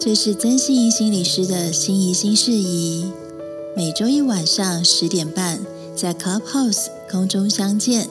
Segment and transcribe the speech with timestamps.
[0.00, 3.10] 这是曾心怡心理师的心怡心事宜，
[3.76, 5.58] 每周一晚上十点半
[5.96, 8.08] 在 Clubhouse 空中相见，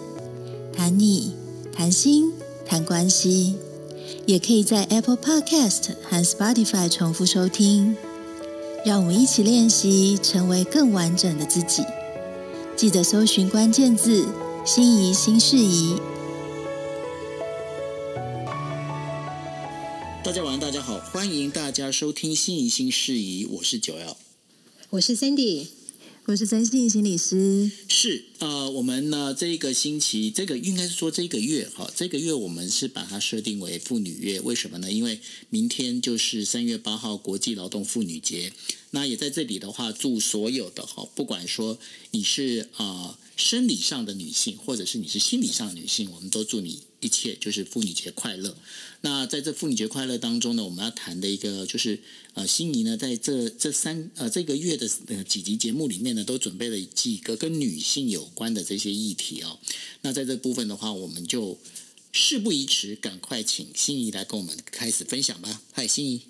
[0.73, 1.31] 谈你
[1.71, 2.33] 谈心
[2.65, 3.55] 谈关系，
[4.25, 7.95] 也可以在 Apple Podcast 和 Spotify 重复收听。
[8.85, 11.83] 让我们一起练习成为更完整的自己。
[12.75, 14.25] 记得搜寻关键字
[14.65, 15.95] “心仪新事宜”。
[20.27, 24.17] 大家晚上大家好，欢迎大家收听《心仪新事宜》，我是九幺，
[24.89, 25.67] 我是 Cindy，
[26.25, 27.71] 我是曾心怡心理师。
[27.87, 34.91] 是呃，我们呢这一个星期，这个应该是说这个月哈，这个月我们是把它设定为妇女月，为什么呢？
[34.91, 38.51] 因为明天就是三月八号国际劳动妇女节。
[38.91, 41.79] 那也在这里的话，祝所有的哈，不管说
[42.11, 48.57] 你是啊生理上的女性，或者是你是心理上的女性，我们都祝你一切就是妇女节快乐。
[49.01, 51.99] 那在这妇女节快乐当中呢，我们要谈的一个就是
[52.33, 59.59] 呃，心仪呢在这这三呃这个月的呃几集节目里面呢，都准备了几个跟女性有关的这些议题哦。
[60.01, 61.57] 那在这部分的话，我们就
[62.11, 65.61] 事不宜迟，赶快请心仪来跟我们开始分享吧。
[65.71, 66.21] 嗨，心仪。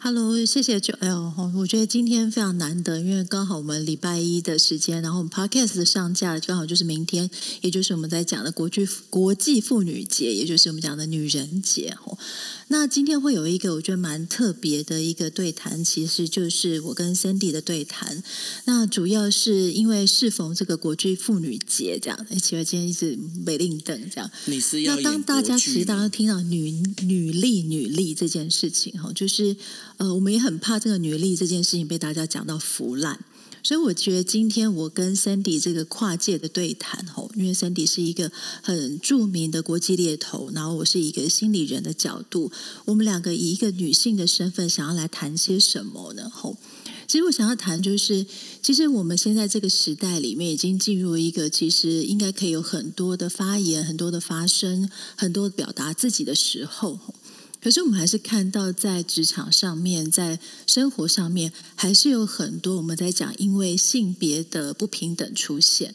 [0.00, 7.28] Hello，谢谢九 L 哈，我觉得今天非常难得，因为刚好我们礼拜一的时间，然后我们 Podcast 的上架刚好就是明天，
[7.62, 12.16] 也就是我们在讲的国际国际妇女节，也就是我们讲的女人节哈。
[12.68, 18.22] 那今天会有一个我觉得蛮特别的一个对谈，其实就是我跟 Cindy 的对谈。
[18.66, 24.30] 那主要是因为适逢这个国际妇女节这样，而且今天一直没令等这样。
[24.44, 29.56] 你是要那当大家其实大家听到女女力女力这件事情哈，就是
[29.98, 33.18] 呃，我们也很怕这个女力这件事情被大家讲到腐烂。
[33.60, 38.30] 所以我觉得今天我跟 Sandy 这个跨界的对谈吼，因为 Sandy 是一个
[38.62, 42.50] 很著名的国际猎头，然后我是一个心理人的角度，
[42.84, 46.30] 我们两个以一个女性的身份想要来谈些什么呢？
[46.32, 46.56] 吼，
[47.08, 48.24] 其实我想要谈就是，
[48.62, 56.98] 其实我们现在这个时代里面已经进入一个其实应该可以有很多的发言、很多的发声、很多表达自己的时候。
[57.60, 65.94] 可是我们还是看到，在职场上面，在生活上面，还是有很多我们在讲因为性别的不平等出现。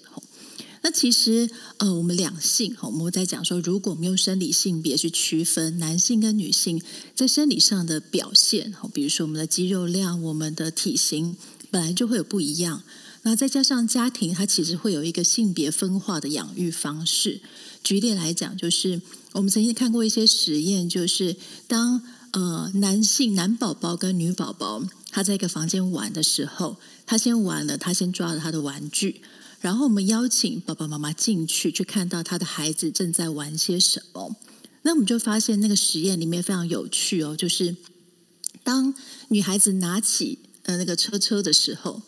[0.86, 6.82] 那其实，呃，我们两性，吼我们在讲说，如果我们用生理性别去区分男性跟女性
[7.16, 11.38] 在生理上的表现，比如说我们的肌肉量、我们的体型，
[11.72, 12.84] 本来就会有不一样。
[13.22, 17.40] 那再加上家庭，它其实会有一个性别分化的养育方式。
[17.82, 19.02] 举例来讲，就是
[19.34, 21.36] 我们曾经看过一些实验，就是
[21.68, 22.02] 当
[22.32, 29.22] 呃男性男宝宝跟女宝宝他在一个房间玩的时候，他先玩了，他先抓了他的玩具，
[29.60, 34.36] 然后我们邀请爸爸妈妈进去，去看到他的孩子正在玩些什么。
[34.84, 37.76] 那我们就发现那个实验里面非常有趣哦，就是
[38.64, 38.94] 当
[39.30, 42.02] 女孩子拿起呃那个车车的时候，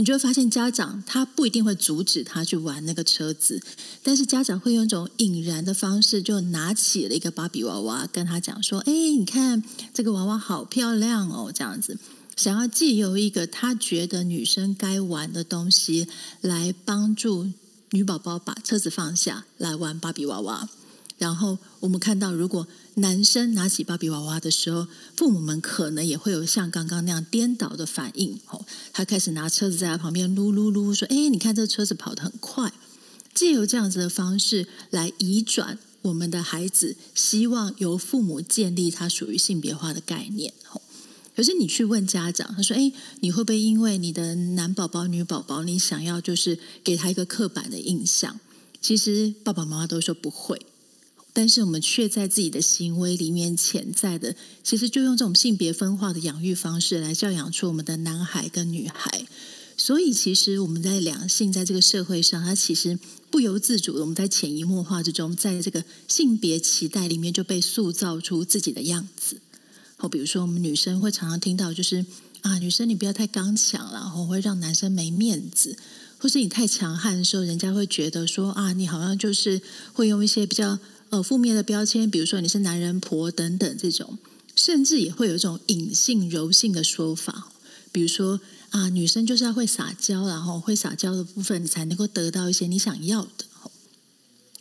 [0.00, 3.60] 你就会发现家长他不一定会阻止他去玩那个车子，
[4.02, 9.62] 但是家长会用一种引燃的方式，就拿起了一个芭比娃娃，跟他讲说：“哎，你看
[9.92, 11.98] 这个娃娃好漂亮哦，这样子。”
[12.34, 16.08] 想要借由一个他觉得女生该玩的东西，
[16.40, 17.50] 来帮助
[17.90, 20.66] 女宝宝把车子放下来玩芭比娃娃。
[21.20, 28.40] 然后我们看到，如果男生拿起芭比娃娃的时候，父母们可能也会有像刚刚那样颠倒的反应。
[28.48, 28.64] 哦，
[28.94, 32.72] 他开始拿车子在他旁边撸撸撸，说：“哎，你看这车子跑得很快。”
[33.34, 40.54] 借由这样子的方式来移转我们的孩子，希望由父母建立他属于性别化的概念。
[40.72, 40.80] 哦
[41.36, 48.40] 可是你去问家长，他说：“哎，你会不会因为你的男宝宝、女宝宝，你想要就是给他一个刻板的印象？”
[48.80, 50.60] 其实爸爸妈妈都说不会，
[51.32, 59.26] 但是我们却在自己的行为里面潜在的，其实就用这种性别分化的养育方式来教养出我们的男孩跟女孩。
[59.76, 62.98] 所以，其实我们在两性在这个社会上，它其实
[63.30, 69.38] 不由自主的，我们在潜移默化之中，在这个性别期待里面就被塑造出自己的样子。
[69.96, 72.04] 好比如说，我们女生会常常听到，就是
[72.42, 75.74] 啊，女生你不要太刚强了，然后会让男生没面子；
[76.18, 79.62] 或是你太强悍的时候，人家会觉得说啊，你好像就是
[79.94, 80.78] 会用一些比较
[81.10, 84.18] 呃负面的标签，比如说你是男人婆等等这种，
[84.56, 87.52] 甚至也会有一种隐性柔性的说法，
[87.92, 88.40] 比如说
[88.70, 93.44] 啊，女生就是要会撒娇，然后会撒娇的部分，你才能够得到一些你想要的。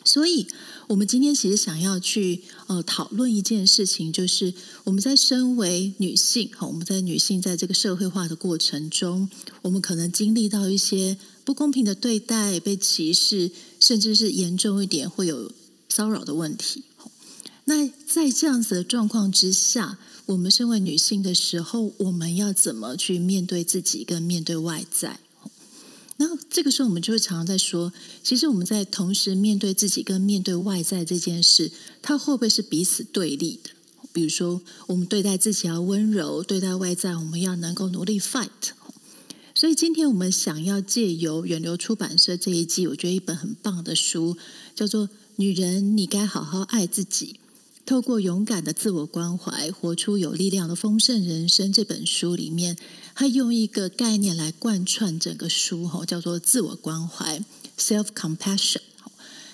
[0.06, 0.48] 所以，
[0.88, 4.54] 我们今天其实想要去呃讨论一件事情，就是
[4.86, 9.30] 我们在身为女性，哈，我们在女性在这个社会化的过程中，
[9.62, 15.52] 我们可能经历到一些不公平的对待、被歧视，甚至是严重一点会有
[15.90, 16.84] 骚扰的问题。
[17.66, 25.20] 那在这样子的状况之下，我们身为女性的时候，我们要怎么去面对自己跟面对外在？
[26.18, 27.94] 那这个时候，我们就会常常在说，
[28.24, 31.72] 其实我们在同时面对自己跟面对外在这件事，
[32.02, 33.70] 它会不会是彼此对立的？
[34.12, 38.50] 比如说，我们对待自己要温柔，对待外在我们要能够努力 fight。
[39.54, 44.36] 所以，今天我们想要借由远流出版社这一季，我觉得一本很棒的书，
[44.76, 45.08] 叫做
[45.40, 47.28] 《女人，你该好好爱自己》。
[47.86, 51.72] 透过勇敢的自我关怀，活出有力量的丰盛人生。
[51.72, 52.76] 这本书里面，
[53.16, 57.42] 他用一个概念来贯穿整个书，哈，叫做自我关怀
[57.78, 58.82] （self compassion）。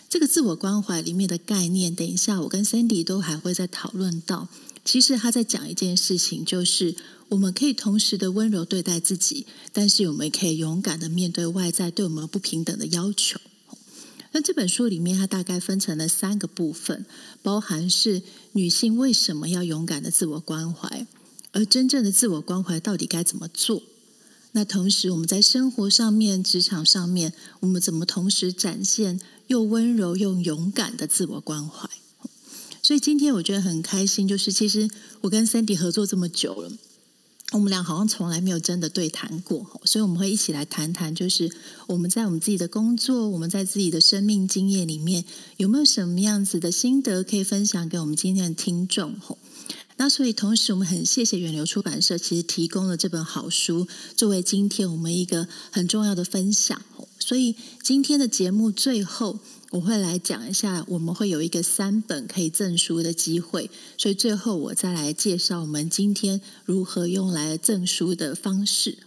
[0.09, 4.47] 这个自我关怀里面的概念，等一下我跟 Sandy 都还会再讨论到。
[4.83, 6.95] 其实他在讲一件事情，就是
[7.29, 13.39] 我们可以同时的温柔对待自己，但是我们可以勇敢的面对外在对我们不平等的要求。
[14.35, 17.05] 那这本书里面，它大概分成了三个部分，
[17.41, 18.21] 包含是
[18.51, 21.07] 女性为什么要勇敢的自我关怀，
[21.53, 23.81] 而真正的自我关怀到底该怎么做？
[24.51, 31.89] 那同时，我们在生活上面、职场上面，我们怎么同时展现又温柔又勇敢的自我关怀？
[32.83, 34.89] 所以今天我觉得很开心，就是其实
[35.21, 36.69] 我跟 Sandy 合作这么久了。
[37.51, 41.50] 我们俩好像从来没有真的对谈过，所以我们会一起来谈谈，就是
[41.88, 45.24] 我们在我们自己的工作，我们在自己的生命经验里面，
[45.57, 49.15] 有没有什么样子的心得可以分享给我们今天的听众？
[49.97, 53.88] 那所以同时，我们很谢谢远流出版社，其实提供了这本好书，
[54.18, 56.81] 作为今天我们一个很重要的分享。
[57.19, 59.39] 所以今天的节目最后。
[59.75, 68.98] 我会来讲一下，我们会有一个三本可以赠书的机会，所以最后我再来介绍我们今天如何用来赠书的方式。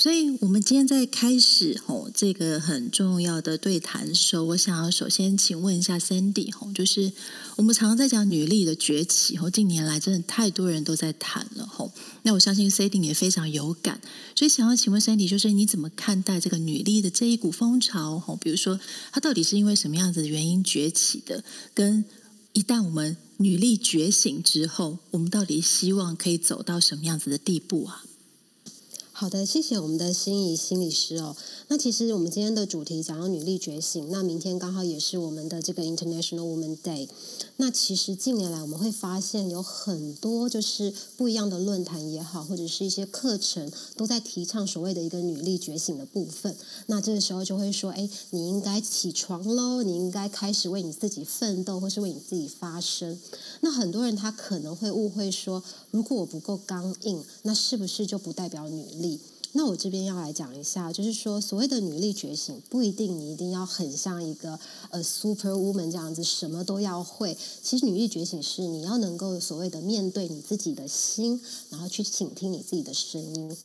[0.00, 7.12] 所以，我们今天在开始吼这个很重要的对谈的时候，我想要首先请问一下 Sandy 吼，就是
[7.56, 11.92] 我们常常在讲女力的崛起吼，近年来真的太多人都在谈了吼。
[12.22, 14.00] 那我相信 Sandy 也非常有感，
[14.36, 18.36] 所以想要请问 Sandy，就是你怎么看待这个女力的这一股风潮吼？
[18.36, 18.78] 比如说，
[19.10, 21.42] 它到底是因为什么样子的原因崛起的？
[21.74, 22.04] 跟
[22.52, 28.04] 一旦我们女力觉醒之后，我们到底希望可以走到什么样子的地步啊？
[29.20, 31.34] 好的，谢谢我们的心仪心理师哦。
[31.66, 37.08] 那其实我们今天的主题讲到女力觉醒，那明天刚好也是我们的这个 International Woman Day。
[37.60, 46.56] 那其实近年来我们会发现有很多就是不一样的论坛也好，或者是一些课程都在提倡所谓的一个女力觉醒的部分。
[46.86, 53.18] 那这个时候就会说，哎，你应该起床喽，你应该开始为你自己奋斗，或是为你自己发声。
[53.60, 55.60] 那很多人他可能会误会说，
[55.90, 59.18] 如果我不够刚硬，那是不是就不代表女力？
[59.52, 64.60] 那我这边要来讲一下，就是说所谓的女力觉醒，不一定你一定要很像一个
[64.90, 67.36] 呃 super woman 这样子，什么都要会。
[67.62, 71.40] 其实女力觉醒是你要能够所谓的面对你自己的心，
[71.70, 73.56] 然后去倾听你自己的声音。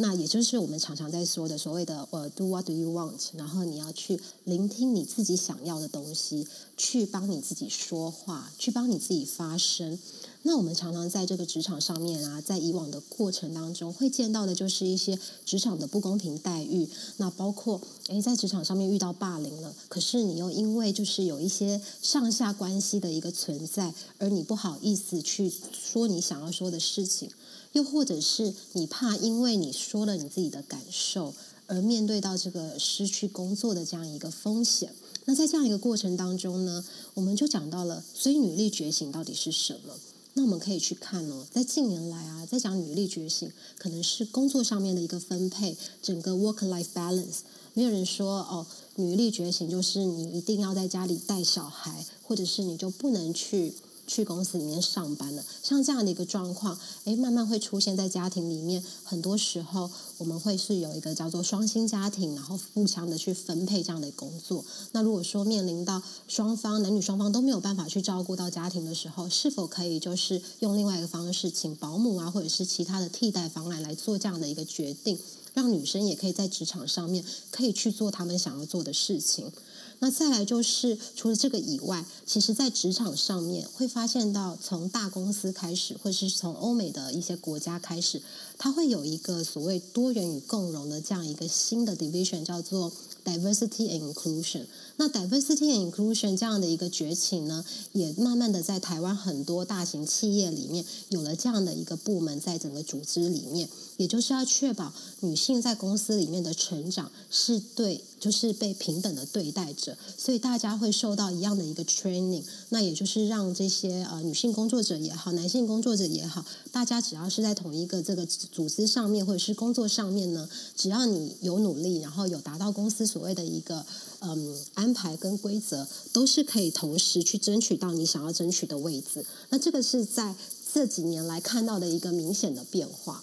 [0.00, 6.46] 那也就是我们常常在说的所谓的呃 do what do you want，然后你要去聆听你自己想要的东西，
[6.76, 9.98] 去帮你自己说话，去帮你自己发声。
[10.42, 16.88] 那我们常常在这个职场上面啊，在以往的过程当中，会见到的就是一些职场的不公平待遇。
[17.18, 27.30] 那包括诶，在职场上面遇到霸凌了，可是你又因为就是有一些上下关系的一个存在，而你不好意思去说你想要说的事情，
[27.72, 31.34] 又或者是你怕因为你说了你自己的感受，
[31.66, 34.94] 而面对到这个失去工作的这样一个风险。
[35.26, 39.94] 那在这样一个过程当中呢，我们就讲到了，所以女力觉醒到底是什么？
[40.38, 47.38] 那我们可以去看哦，在近年来啊，在讲女力觉醒，可能是工作上面的一个分配，整个 work-life balance。
[47.74, 48.64] 没有人说哦，
[48.94, 53.74] 女力觉醒就是你一定要在家里带小孩，或者是你就不能去。
[54.08, 58.82] 去公司里面上班了，像这样的一个状况，诶，慢慢会出现在家庭里面。
[59.04, 64.64] 很多时候，我们会是有一个叫做双薪家庭，然后互相的去分配这样的工作。
[64.92, 75.18] 那如果说面临到双方男女双方都没有办法去照顾到家庭的时候，是否可以就是用另外一个方式，请保姆啊，或者是其他的替代方案来做这样的一个决定，
[75.52, 79.52] 让女生也可以在职场上面可以去做他们想要做的事情。
[80.00, 88.22] 那再来就是，除了这个以外，其实，在职场上面会发现到，从大公司开始，或者是从欧美的一些国家开始，
[88.56, 92.92] 它会有一个所谓多元与共融的这样一个新的 division，叫做
[93.24, 94.66] diversity and inclusion。
[94.96, 104.90] 那 diversity and inclusion 这样的一个崛起呢，也慢慢的在台湾很多大型企业里面有了这样的一个部门，在整个组织里面，也就是要确保
[105.20, 108.02] 女性在公司里面的成长是对。
[108.18, 112.42] 就是被平等的对待着，所以大家会受到一样的一个 training。
[112.70, 123.86] 那也就是让这些呃女性工作者也好，男性工作者也好，大家只要是在同一个这个组织上面或者是工作上面呢，只要你有努力，然后有达到公司所谓的一个
[124.18, 129.24] 嗯安排跟规则，都是可以同时去争取到你想要争取的位置。
[129.50, 130.34] 那这个是在
[130.74, 133.22] 这几年来看到的一个明显的变化。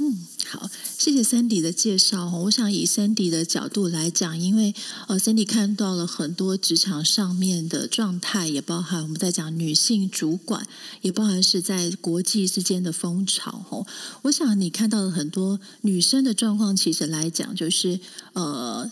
[0.00, 2.30] 嗯，好，谢谢 Sandy 的介绍。
[2.44, 4.72] 我想以 Sandy 的角度来讲，因为
[5.08, 10.64] 呃，Sandy 看到了很多职场上面的状态，也包含我们在讲女性主管，
[11.02, 13.64] 也包含是在国际之间的风潮。
[13.70, 13.84] 哦，
[14.22, 17.98] 我想你看到了很多女生的状况，其实来讲就是
[18.34, 18.90] 呃。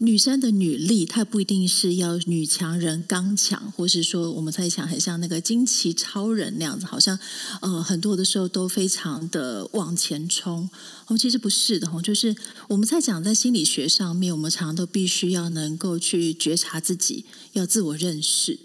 [0.00, 7.18] 女生的女力，她不一定是要女强人刚强，或是说我们在想很像那个惊奇超人那样子，好像
[7.60, 10.70] 呃很多的时候都非常的往前冲。
[11.08, 12.36] 哦，其实不是的，哦，就是
[12.68, 17.24] 我们在讲在心理学上面，我们常常都必须要能够去觉察自己，
[17.54, 18.60] 要自我认识。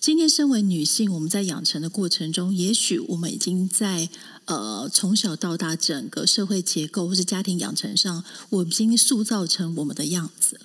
[0.00, 4.08] 今天身为女性，我们在养成的过程中，也许我们已经在
[4.46, 10.58] 呃从小到大整个社会结构或是家庭养成上，我们已经塑造成我们的样子。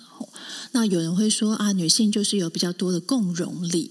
[0.72, 3.90] 那有人会说啊，女性就是有比较多的共融力。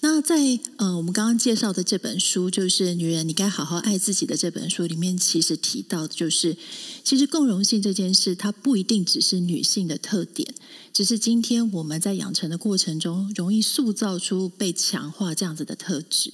[0.00, 6.56] 那在呃，我们刚刚介绍的这本书，就是《女人你该好好爱自己》的这本书里面，其实提到的就是，
[7.02, 10.54] 其实共融性这件事，它不一定只是女性的特点，
[10.92, 16.32] 只是今天我们在养成的过程中，容易塑造出被强化这样子的特质。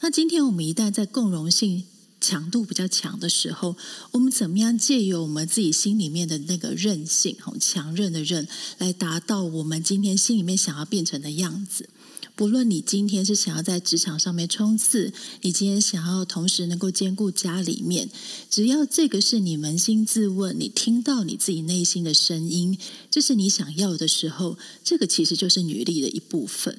[0.00, 1.84] 那今天我们一旦在共融性。
[2.22, 3.76] 强度比较强的时候，
[4.12, 8.46] 我们怎么样借由我们自己心里面的那个韧性，强韧的韧，
[8.78, 11.90] 来达到我们今天心里面想要变成的样子？
[12.34, 15.12] 不论你今天是想要在职场上面冲刺，
[15.42, 18.08] 你今天想要同时能够兼顾家里面，
[18.48, 22.78] 只要这个是你扪心自问，你听到你自己内心的声音，
[23.10, 26.78] 这是你想要的时候，这个其实就是女力的一部分，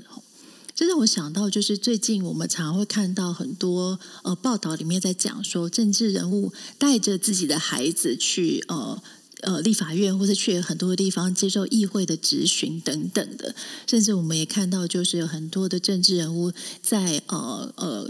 [0.76, 9.02] 这让我想到，就是最近我们常会看到很多呃报道里面在讲说，政治人物带着自己的孩子去呃
[9.42, 13.54] 呃立法院，或者去很多地方接受议会的质询等等的，
[13.86, 16.52] 甚至我们也看到，就是有很多的政治人物
[16.82, 18.10] 在呃呃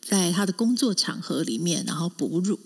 [0.00, 2.60] 在他的工作场合里面，然后哺乳。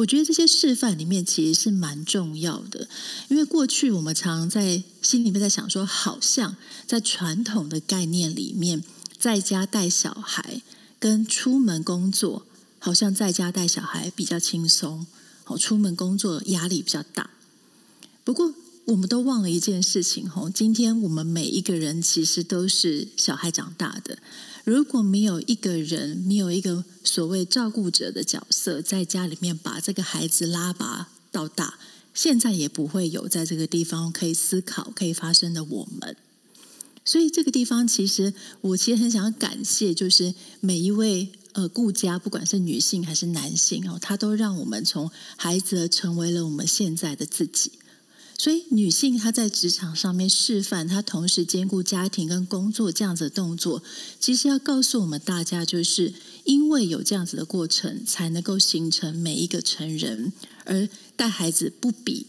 [0.00, 2.88] 我觉得这些示范里面其实是蛮重要的，
[3.28, 8.82] 因为过去我们常在心里面在想说，好像在传统的概念里面，
[9.18, 10.62] 在家带小孩
[10.98, 12.46] 跟出门工作，
[12.78, 15.06] 好像在家带小孩比较轻松，
[15.44, 17.30] 好出门工作压力比较大。
[18.24, 18.54] 不过，
[18.86, 24.18] 我们都忘了一件事情，吼，今天我们每一个人其实都是小孩长大的。
[24.70, 31.76] 如果没有一个人，没有一个所谓照顾者的角色，在家里面把这个孩子拉拔到大，
[32.14, 36.16] 现在也不会有在这个地方可以思考、可以发生的我们。
[37.04, 47.72] 所以这个地方，其实我其实很想要感谢，就是每一位呃顾家，不管是女性还是男性哦，他都让我们从孩子成为了我们现在的自己。
[48.42, 53.82] 所以，女性她在职场上面示范，她同时兼顾家庭跟工作这样子的动作，
[54.18, 60.32] 其实要告诉我们大家，就是因为有这样子的过程，才能够形成每一个成人。
[60.64, 62.28] 而带孩子不比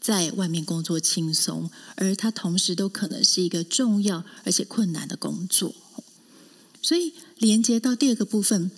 [0.00, 5.72] 在外面工作轻松，而它同时都可能是一个重要而且困难的工作。
[6.82, 8.72] 所以，连接到第二个部分。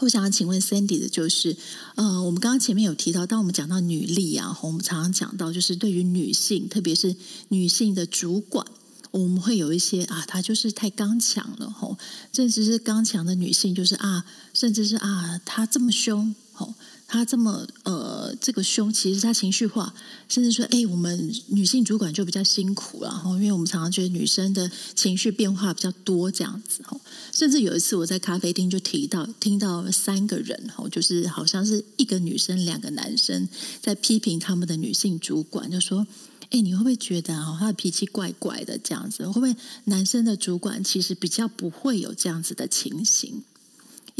[0.00, 1.56] 我想要请问 Sandy 的就是，
[1.94, 7.14] 呃，我们刚刚前面有提到，当我们讲到女力啊，我们常常讲到，就是对于女性，特别是
[7.48, 8.66] 女性的主管，
[9.10, 11.98] 我们会有一些啊，她就是太刚强了，吼，
[12.32, 16.74] 甚至是刚强的女性，就是啊，甚至是啊，她这么凶，吼。
[17.12, 19.92] 他这么呃，这个凶，其实他情绪化，
[20.28, 26.96] 甚至说，哎，我们女性主管就比较辛苦了，然后，因为我们常常觉得女生的情绪变化比较多，这样子，哈。
[27.32, 33.48] 甚至有一次我在咖啡厅就提到，听到三个人，哈，就是好像是一个女生，两个男生
[33.82, 36.06] 在批评他们的女性主管，就说，
[36.50, 39.26] 哎，你会不会觉得啊，他的脾气怪怪的这样子？
[39.26, 43.42] 会不会男生的主管其实比较不会有这样子的情形？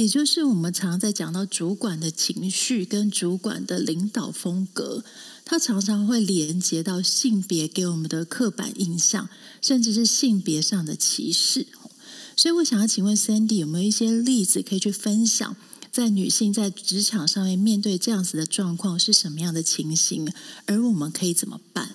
[0.00, 5.04] 也就是我们常常在讲到主管的情绪跟主管的领导风格，
[5.44, 9.28] 它常常会连接到性别给我们的刻板印象，
[9.60, 11.66] 甚至是性别上的歧视。
[12.34, 15.54] 所以我想要请问 Sandy，有没有一些例子可以去分享，
[15.92, 20.32] 在女性在职场上面面对这样子的状况是什么样的情形，
[20.64, 21.94] 而我们可以怎么办？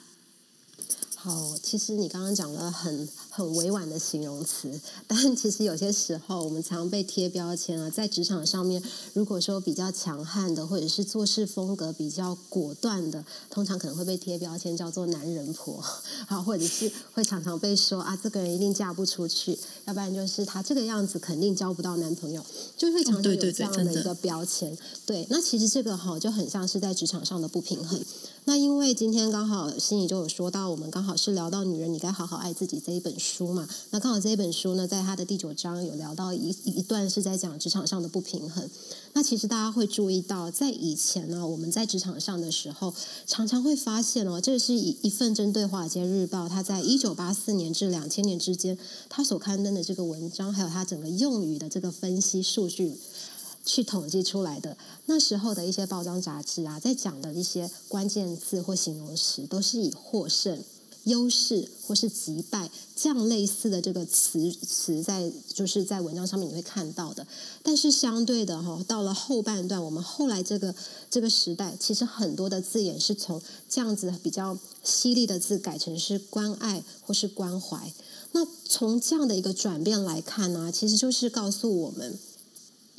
[1.16, 3.10] 好，其实你刚刚讲了很。
[3.36, 15.84] 很委婉的形容词，但其实有些时候我们常被贴标签啊，在职场上面，如果说比较强悍的，或者是做事风格比较果断的，通常可能会被贴标签叫做男人婆，
[16.30, 22.42] 好，或者是会常常被说啊，这个人一定嫁不出去，要不然就是他这个样子肯定交不到男朋友，
[22.78, 24.78] 就会常常有这样的一个标签。
[25.06, 28.02] 对，那其实这个哈就很像是在职场上的不平衡。
[28.48, 33.68] 那因为今天刚好心怡就有说到，我们刚好是聊到女人你该好好爱自己这一本书嘛。
[33.90, 38.70] 那刚好这一本书呢，在它的第九章有聊到一一段是在讲职场上的不平衡。
[39.14, 42.94] 那其实大家会注意到，在以前呢，我们在职场上的时候，
[43.26, 48.78] 常常会发现哦，这是一一份针对华尔街日报，它在一九八四年至两千年之间，
[49.10, 52.96] 它所刊登的这个文章，还有它整个用语的这个分析数据。
[53.66, 60.64] 去统计出来的那时候的一些包装杂志啊，在讲的一些关键字或形容词，都是以获胜、
[61.06, 67.26] 优势或是击败这样类似的这个词词在就是在文章上面你会看到的。
[67.64, 70.74] 但是相对的哈，到了后半段，我们后来这个
[71.10, 77.92] 这个时代，其实很多的字眼是从这样子比较犀利的字改成是关爱或是关怀。
[78.32, 82.18] 那从这样的一个转变来看呢，其实就是告诉我们。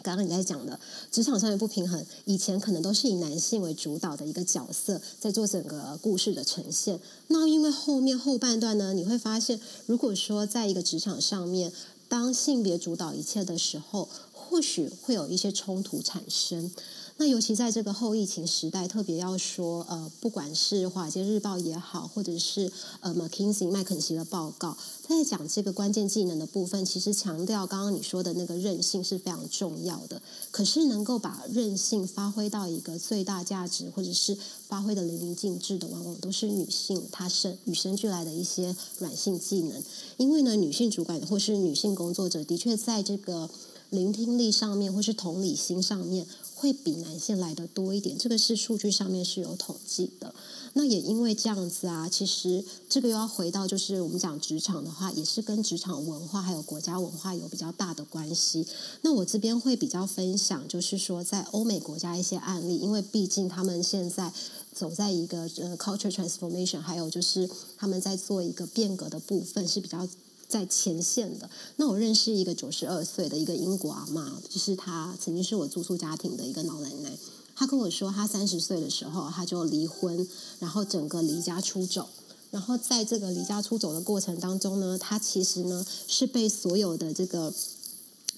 [0.06, 0.78] 刚刚你在讲的
[1.10, 7.00] 职场上的不平衡，以前可能都是以男性为主导的一个角色在做整个故事的呈现。
[7.26, 11.72] 那因为后面后半段呢，你会发现，如果说在一个职场上面，
[12.08, 16.70] 当性别主导一切的时候，或许会有一些冲突产生。
[17.18, 22.70] 那尤其在这个后疫情时代，特别要说，呃，不管是华尔街日报也好，或者是
[23.00, 30.20] 呃 McKinsey 麦肯锡的报告，他在讲这个关键技能的部分，其实强调刚刚你说的那个韧性是非常重要的。
[30.50, 34.36] 可是能够把韧性发挥到一个最大价值，或者是
[34.68, 39.82] 发挥的淋漓尽致的，往往都是女性她生与生俱来的一些软性技能。
[40.18, 43.48] 因为呢，女性主管或是女性工作者，的确在这个
[43.88, 46.26] 聆听力上面，或是同理心上面。
[46.66, 50.34] 会比男性来的多一点，这个是数据上面是有统计的。
[50.72, 58.66] 那也因为这样子啊，其实这个又要回到就是我们讲职场的话，也是跟职场文化还有国家文化有比较大的关系。
[59.02, 64.32] 那我这边会比较分享，就是说在欧美国家一些案例，因为毕竟他们现在
[64.74, 70.06] 走在一个呃 culture transformation，还有就是他们在做一个变革的部分是比较。
[70.48, 77.10] 在前线的那我认识一个九十二岁的一个英国阿妈，就是她曾经是我住宿家庭的一个老奶奶。
[77.54, 80.28] 她跟我说，她三十岁的时候，她就离婚，
[80.58, 82.08] 然后整个离家出走。
[82.50, 87.52] 然后在这个离家出走的过程当中呢，她其实呢是被所有的这个。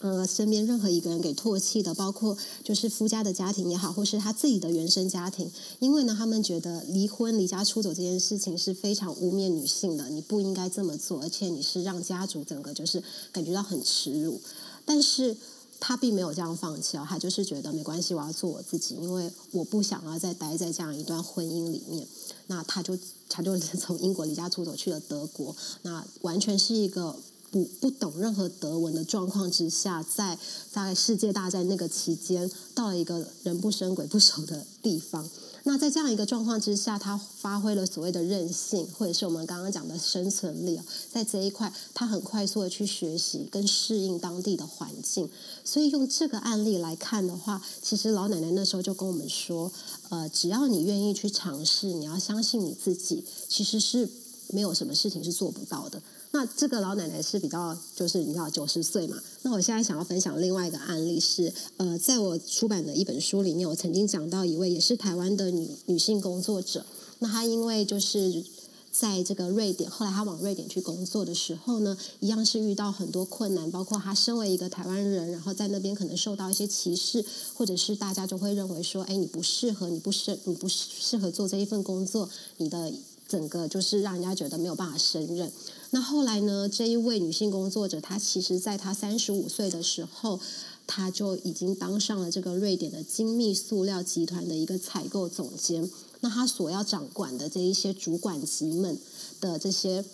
[0.01, 14.41] 呃，身边任何一个人给唾弃的，包括就是夫家的家庭也好，或是他自己的原生家庭，因为呢，他们觉得离婚、离家出走这件事情是非常污蔑女性的，你不应该这么做，而且你是让家族整个就是感觉到很耻辱。
[14.85, 15.37] 但是
[15.81, 22.07] 他并没有这样放弃哦，他就是觉得没关系，我要做我自己，因为我不想要再待在这样一段婚姻里面。
[22.47, 22.97] 那他就
[23.29, 27.17] 他就 从英国离家出走去了德国，那完全是一个。
[27.51, 30.39] 不不懂任何德文的状况之下，在
[30.71, 35.29] 在世界大战那个期间，到了一个人不生鬼不熟的地方。
[35.65, 40.81] 那在这样一个状况之下，他发挥了所谓的韧性，或者是我们刚刚讲的生存力
[41.13, 45.29] 在这一块，他很快速的去学习跟适应当地的环境。
[45.65, 49.71] 所以用这个案例来看的话，其实老奶奶那时候就跟我们说，
[50.09, 54.09] 呃，只要你愿意去尝试，你要相信你自己，其实是
[54.49, 56.01] 没有什么事情是做不到的。
[56.31, 59.17] 那这个老奶奶是比较，就是你知道九十岁嘛。
[59.43, 66.85] 那我现在想要分享另外一个案例是，呃，在我出版的一本书里面，我曾经讲到一位也是台湾的女女性工作者。
[67.21, 68.45] 那她因为就是
[68.93, 82.93] 在这个瑞典，后来她往瑞典去工作的时候呢，一样是遇到很多困难，包括她身为一个台湾人，然后在那边可能受到一些歧视，或者是大家就会认为说，哎，你不适合，你不适，你不适合做这一份工作，你的
[83.27, 85.51] 整个就是让人家觉得没有办法胜任。
[85.91, 86.69] 那后来呢？
[86.69, 90.39] 这一位女性工作者，她其实在她三十五岁的时候，
[90.87, 95.91] 她就已经当上了这个瑞典的精密塑料集团的一个采购总监。
[96.21, 98.99] 那她所要掌管的这一些主管级们
[99.41, 100.05] 的这些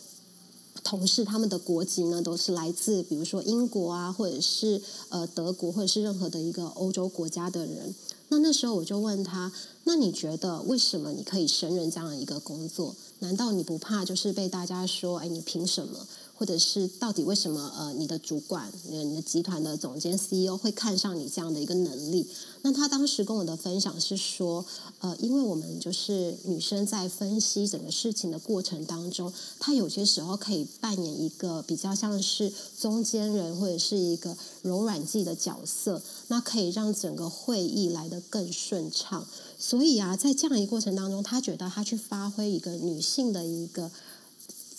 [0.85, 7.93] 同事，他们的国籍呢，都是来自比如说英国啊，或者是呃德国，或者是任何的一个欧洲国家的人。
[8.35, 9.53] 那那时候我就问他
[9.85, 12.97] ：“那你觉得为什么你可以胜任这样一个工作？
[13.21, 16.05] 难道你不怕就是被大家说，哎，你凭什么？
[16.37, 22.29] 或者是到底为什么呃你的主管、你的集团的总监 CEO 会看上你这样的一个能力？
[22.63, 24.65] 那他当时跟我的分享是说，
[25.01, 39.27] 呃，因为我们就是女生在分析整个事情的过程当中，她有些时候可以扮演一个比较像是中间人或者是一个柔软剂的角色，那可以让整个会议来得更顺畅。
[39.59, 43.91] 所以啊，在这样一个过程当中，他觉得他去发挥一个女性的一个。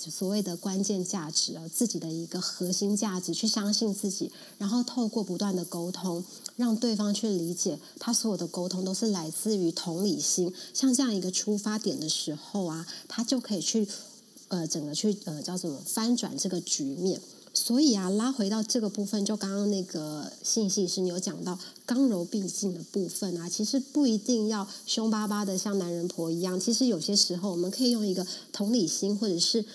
[0.09, 6.23] 所谓的关键价值啊，自己的一个核心价值，去相信自己，然后透过不断的沟通，
[6.55, 10.53] 让对方去理解，他所有的沟通都是来自于同理心。
[10.73, 13.87] 像这样一个出发点的时候啊，他就可以去
[14.47, 17.19] 呃，整个去呃，叫什么翻转这个局面。
[17.53, 29.65] 所以啊，拉回到这个部分，就刚刚那个信息是你有讲到刚柔并进的部分啊，其实不一定要凶巴巴的像男人婆一样，其实有些时候我们可以用一个同理心，或者是。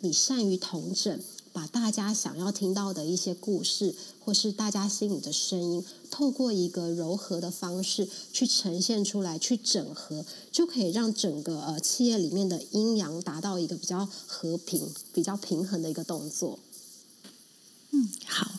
[0.00, 1.20] 你善于同整，
[1.52, 16.58] 把大家想要听到的一些故事，或是大家心里的声音，透过一个柔和的方式去呈现出来，去整合，就可以让整个呃企业里面的阴阳达到一个比较和平、比较平衡的一个动作。
[17.92, 18.52] 嗯，好。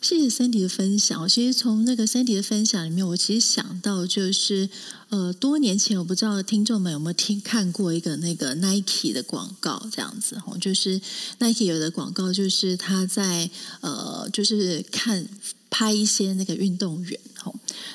[0.00, 1.26] 谢谢 Sandy 的分享。
[1.26, 4.68] 其实从那个 Sandy 的分享里面，我其实想到就是，
[5.08, 11.00] 呃，多年前我不知道听众们有没有听看过一个那个 Nike 的广告，这样子哈，就是
[11.38, 13.48] Nike 有的广告就是他在
[13.80, 15.26] 呃，就是看
[15.70, 17.50] 拍一些那个运动员哈，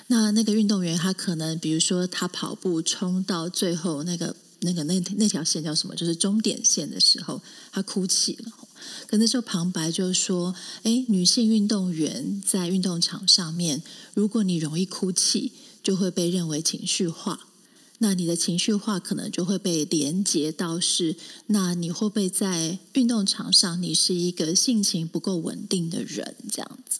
[0.07, 7.39] 那那个运动员他可能比如说他跑步冲到最后那个那个那那条线叫什么，就是终点线的时候，
[7.71, 8.51] 他哭泣了。
[9.07, 13.81] 可那时候旁白就说：“哎，女性运动员在运动场上面，
[14.13, 17.47] 如果你容易哭泣，就会被认为情绪化。
[17.99, 21.15] 那你的情绪化可能就会被连接到是，
[21.47, 26.35] 那你会不会在运动场上，你是一个性情不够稳定的人？
[26.51, 26.98] 这样子。”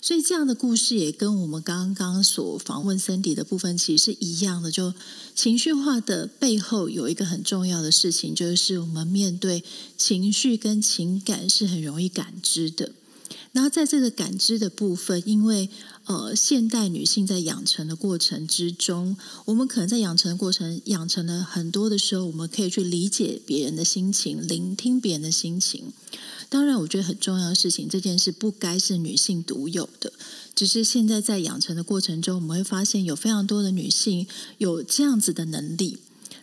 [0.00, 4.70] 所以这样的故事也跟我们刚刚所访问森迪的部分其实是一样的。
[4.70, 4.94] 就
[5.34, 9.64] 情绪化的背后有一个很重要的事情，就是我们面对
[9.96, 12.92] 情绪跟情感是很容易感知的。
[13.52, 15.68] 然后在这个感知的部分，因为
[16.04, 25.92] 呃，现代女性在养成的过程之中，我们可能在养成的过程养成了很多的时候，我们可以去理解别人的心情，聆听别人的心情。
[26.48, 30.12] 当然，我觉得很重要的事情，这件事不该是女性独有的。
[30.54, 35.98] 只是现在在养成的过程中，我们会发现有非常多的女性有这样子的能力。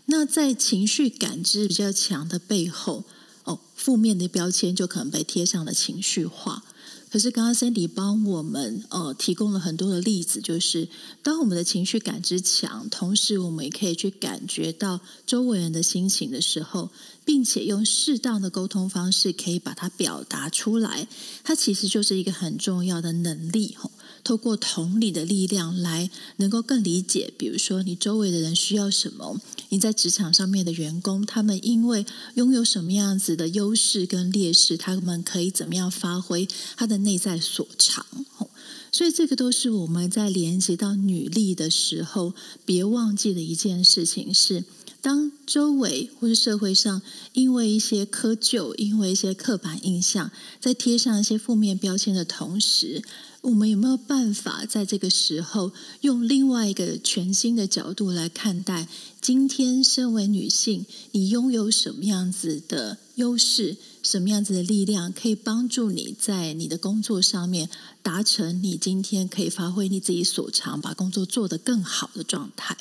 [0.05, 3.03] 那在情绪感知比较强的背后，
[3.43, 6.63] 哦，负面的标签就可能被贴上了情绪化。
[7.11, 10.89] 可是刚刚 Cindy 帮我们呃提供了很多的例子，就是
[11.23, 16.89] 当我们的情绪感知强，同时我们也可以去感觉到周围人的心情的时候，
[17.25, 21.07] 并且用适当的沟通方式可以把它表达出来，
[21.43, 23.91] 它其实就是一个很重要的能力吼。
[24.23, 38.05] 透过同理的力量来能够更理解，比如说你周围的人需要什么，你在职场上面的员工，他们因为拥有什么样子的优势跟劣势，他们可以怎么样发挥他的内在所长。
[38.35, 38.49] 吼
[38.91, 42.33] 所以这个都是我们在连接到女力的时候，
[42.65, 44.63] 别忘记的一件事情是。
[45.05, 46.99] 当周围或者社会上
[47.33, 53.03] 因为一些窠臼、因为一些刻板印象，在贴上一些负面标签的同时，
[53.41, 58.87] 我们有没有办法在这个时候用另外一个全新的角度来看待？
[59.21, 63.77] 今天身为女性，你拥有什么样子的优势？
[64.05, 67.69] 什么样子的力量可以帮助你在你的工作上面
[68.03, 72.77] 达成你今天可以发挥你自己所长，把工作做得更好的状态？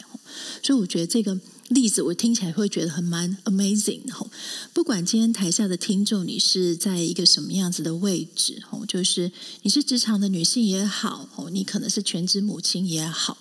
[0.62, 1.40] 所以，我觉得这个。
[1.70, 4.30] 例子我听起来会觉得很蛮 amazing 吼，
[4.74, 9.32] 不管今天台下的听众你是在一个什么样子的位置吼，就是
[9.62, 13.38] 你是职场的女性也好吼，你可能是全职母亲也好，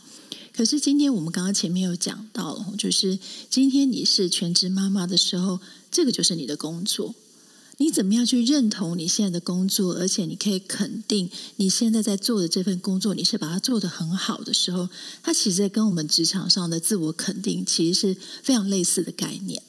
[0.54, 3.20] 可是今天我们刚刚前面有讲到，就是
[3.50, 5.60] 今天你是全职妈妈的时候，
[5.92, 7.14] 这个就是你的工作。
[7.78, 9.94] 你怎么样去认同你现在的工作？
[9.96, 14.88] 而且你可以肯定你现在在做的这份工作，你是把它做得很好的时候，
[15.22, 19.62] 它其实跟我们职场上的自我肯定其实是非常类似的概念。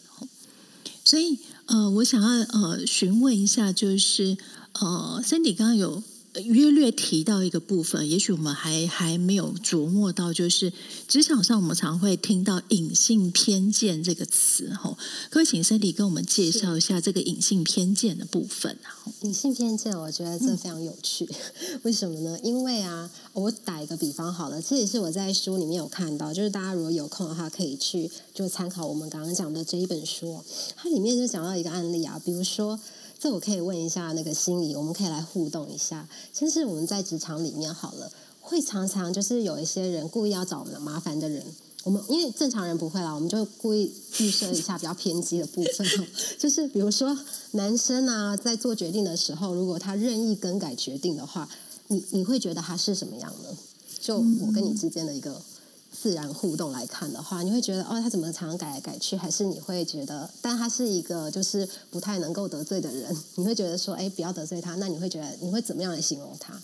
[1.03, 4.37] 所以，呃，我想要呃询问一下，就是
[4.75, 6.03] 呃，Cindy 刚刚有。
[6.43, 10.73] 约略提到一个部分，也许我们还还没有琢磨到，就是
[11.07, 14.97] 职场上我们常会听到“隐性偏见”这个词，哈，
[15.31, 19.07] 可以请 Cindy 跟我们介绍一下这个隐性偏见的部分啊？
[19.21, 21.29] 隐性偏见，我觉得这非常有趣，
[21.85, 22.39] 为什么呢？
[22.43, 30.43] 因为啊，我打一个比方好了，这也是我在书里面有看到，就是大家如果有空的话，可以去就参考我们刚刚讲的这一本书，
[30.75, 32.81] 它里面就讲到一个案例啊，比如说。
[33.25, 36.07] 这我可以问一下那个心理，我们可以来互动一下。
[36.31, 41.43] 先是我们在职场里面好了，会常常就是有一些人故意要找我们麻烦的人。
[41.85, 45.89] 我们因为正常人不会啦，我们就故意预设一下比较偏激的部分，
[46.39, 47.19] 就是比如说
[47.53, 51.49] 男生啊，在做决定的时候，如果他任意更改决定的话，
[51.89, 53.49] 你你会觉得他是什么样呢？
[54.03, 55.41] 就我跟你之间的一个
[56.05, 59.17] 自然互动来看的话，你会觉得哦，他怎么常常改来改去？
[59.17, 64.75] 还是你会觉得，但他是一个就是不太能够得罪的人，你会觉得说，哎，不要得罪他？
[64.75, 66.61] 那你会觉得你会怎么样来形容他？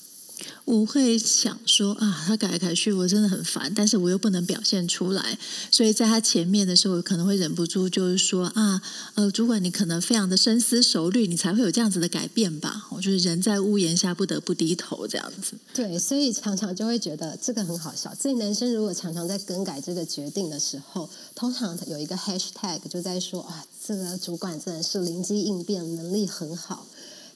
[0.64, 5.38] 我会想说啊，他改来改去，我真的很烦，但是我又不能表现出来，
[5.70, 8.80] 所以在他前面的时候，我可能会忍不住就是说啊，
[9.14, 12.86] 呃，主管你可能非常的深思熟虑，你才会有这样子的改变吧？
[12.90, 15.54] 我就是人在屋檐下不得不低头这样子。
[15.74, 18.14] 对，所以常常就会觉得这个很好笑。
[18.14, 26.86] 所以男生如果常常在更改这个决定的时候，通常有一个 hashtag 就在说啊，这个主管真的是灵机应变能力很好。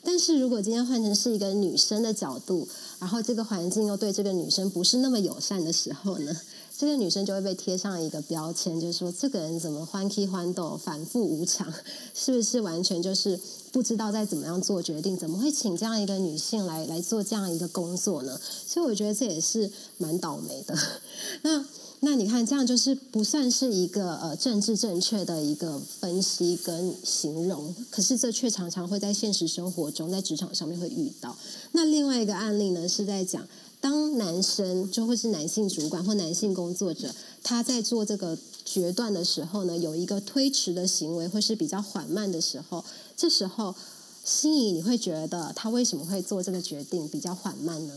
[0.06, 6.34] 但是如果今天换成是一个女生的角度，然后这个环境又对这个女生不是那么友善的时候呢，
[6.76, 11.72] 这个女生就会被贴上一个标签，就是说这个人怎么欢 k 欢斗，反复无常，
[12.14, 13.38] 是不是完全就是
[13.72, 15.16] 不知道在怎么样做决定？
[15.16, 18.38] 怎么会请这样一个女性来来做这样一个工作呢？
[18.66, 20.76] 所以我觉得这也是蛮倒霉的。
[21.42, 21.64] 那。
[22.00, 31.34] 那你看，这样就是不算是一个呃政治正确的一个分析跟形容，可是这却常常会在现实生活中，在职场上面会遇到。
[31.72, 33.48] 那另外一个案例呢，是在讲，
[33.80, 42.84] 当男生就会是男性主管或男性工作者，他在做这个决断的时候呢，有一个推迟的行为，或是比较缓慢的时候，
[43.16, 43.74] 这时候
[44.22, 47.94] 心仪你会觉得他为什么会做这个决定比较缓慢呢？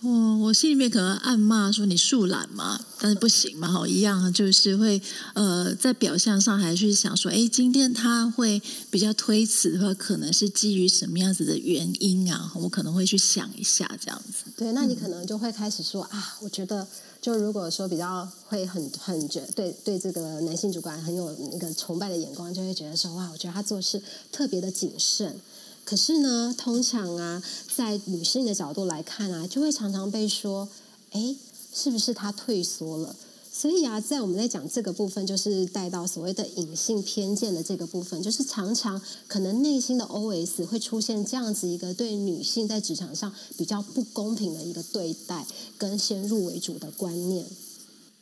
[0.00, 5.00] 我我心里面可能暗骂说你树懒嘛，但是不行嘛，哈，一样就是会
[5.34, 12.52] 呃，在表象上还是想说，哎，今天他会比较推辞的话，可能是基于什么样子的原因啊？
[12.54, 14.44] 我可能会去想一下这样子。
[14.56, 16.86] 对，那你可能就会开始说啊，我觉得
[17.20, 25.40] 就如果说比较会很很觉对对这个男性主管很有那个崇拜的眼光，就会觉得说哇，我觉得他做事特别的谨慎。
[25.88, 27.42] 可是呢，通常啊，
[27.74, 30.68] 在女性的角度来看啊，就会常常被说，
[31.12, 31.34] 哎，
[31.72, 33.16] 是不是她退缩了？
[33.50, 45.46] 所以啊，在我们在讲这个部分，就是带到所谓的隐性偏见的这个部分，就是常常可能内心的 OS 会出现这样子一个对女性在职场上比较不公平的一个对待，
[45.78, 47.46] 跟先入为主的观念。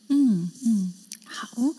[0.06, 0.92] 嗯嗯。
[1.36, 1.74] 好，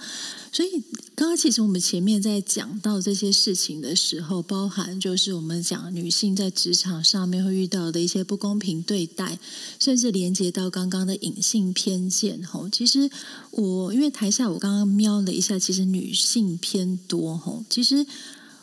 [0.51, 0.69] 所以
[1.15, 9.39] 刚刚其实我们前面在讲到这些事情的时候，包含就是我们讲女性在职场上面会遇到的一些不公平对待，
[9.79, 12.43] 甚至连接到刚刚的隐性偏见。
[12.43, 13.09] 吼，其实
[13.49, 17.35] 我因为台下我刚刚瞄了一下，其实女性偏多。
[17.35, 18.05] 吼，其实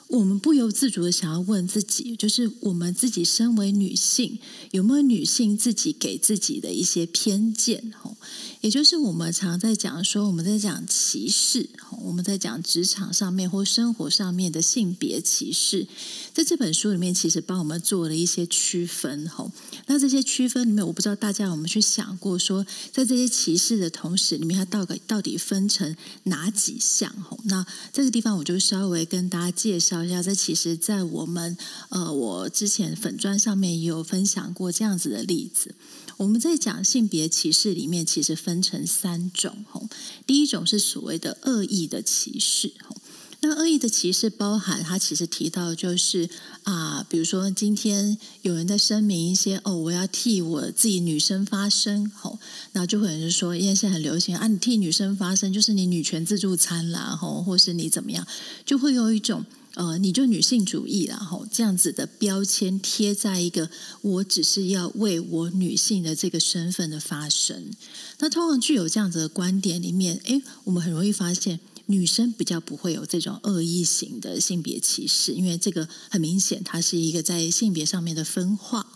[0.07, 4.39] 我们不由自主的想要问自己，就是我们自己身为女性，
[4.71, 7.93] 有没有女性自己给自己的一些偏见？
[8.01, 8.17] 吼。
[8.65, 11.69] 也就是我们常在讲说，我们在讲歧视，
[12.03, 15.87] 我们在讲职场上面或生活上面的性别歧视，
[16.33, 19.29] 在这本书里面其实帮我们做了一些区分。
[19.29, 19.53] 吼，
[19.85, 27.15] 那这些区分里面，我不知道大家有没有去想过，说在这些歧视的同时，里面它到底到底分成哪几项？
[27.21, 30.23] 吼，那这个地方我就稍微跟大家介绍一下。
[30.23, 31.55] 这其实，在我们
[31.91, 35.75] 呃，我之前粉砖上面也有分享过这样子的例子。
[36.17, 39.65] 我们在讲性别歧视里面，其实分成三种。
[39.71, 39.89] 吼，
[40.27, 42.73] 第一种是所谓的恶意的歧视。
[42.87, 42.97] 吼，
[43.41, 46.31] 那恶意的歧视包含，它其实提到就是
[46.63, 52.11] 啊，比如说今天有人在声明一些哦，我要替我自己女生发声。
[52.11, 52.39] 吼，
[52.73, 58.27] 那就会有人说，因为现在很流行啊，你替女生发声，就是你女权自助餐啦，吼，或是你怎么样，
[58.65, 59.45] 就会有一种。
[59.75, 63.69] 呃，你就女性主义然后这样子的标签贴在一个，
[64.03, 67.71] 我只是要为我女性的这个身份的发声。
[68.19, 78.87] 那通常具有这样子的观点里面，诶，我们很容易发现女生比较不会有这种恶意型的性别歧视，因为这个很明显，它是一个在性别上面的分化。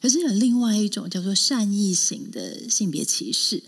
[0.00, 3.62] 可是有另外一种叫做善意型的性别歧视，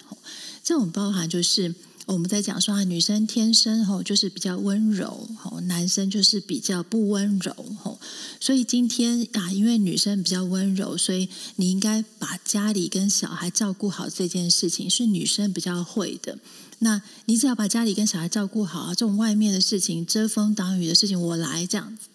[0.64, 1.75] 这种包含就是。
[2.06, 7.98] 我们在讲说啊，女生天生吼就是比较温柔，吼男生就是比较不温柔，吼。
[8.40, 16.38] 所以今天啊，因为女生比较温柔，所以你应该把家里跟小孩照顾好这件事情是女生比较会的。
[16.80, 22.08] 那你只要把家里跟小孩照顾好，这种外面的事情遮风挡雨的事情我来这样子。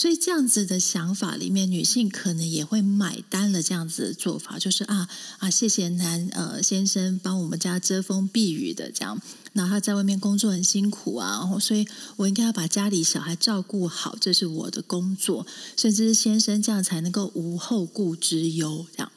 [0.00, 5.06] 所以这样子的想法里面，女性可能也会买单了这样子的做法，就是啊
[5.40, 9.20] 啊，谢谢男呃先生帮我们家遮风避雨的这样，
[9.52, 11.86] 那他在外面工作很辛苦啊，所以
[12.16, 19.12] 我应该要把家里小孩照顾好，这是我的工作，甚至是先生这样才能够无后顾之忧这样。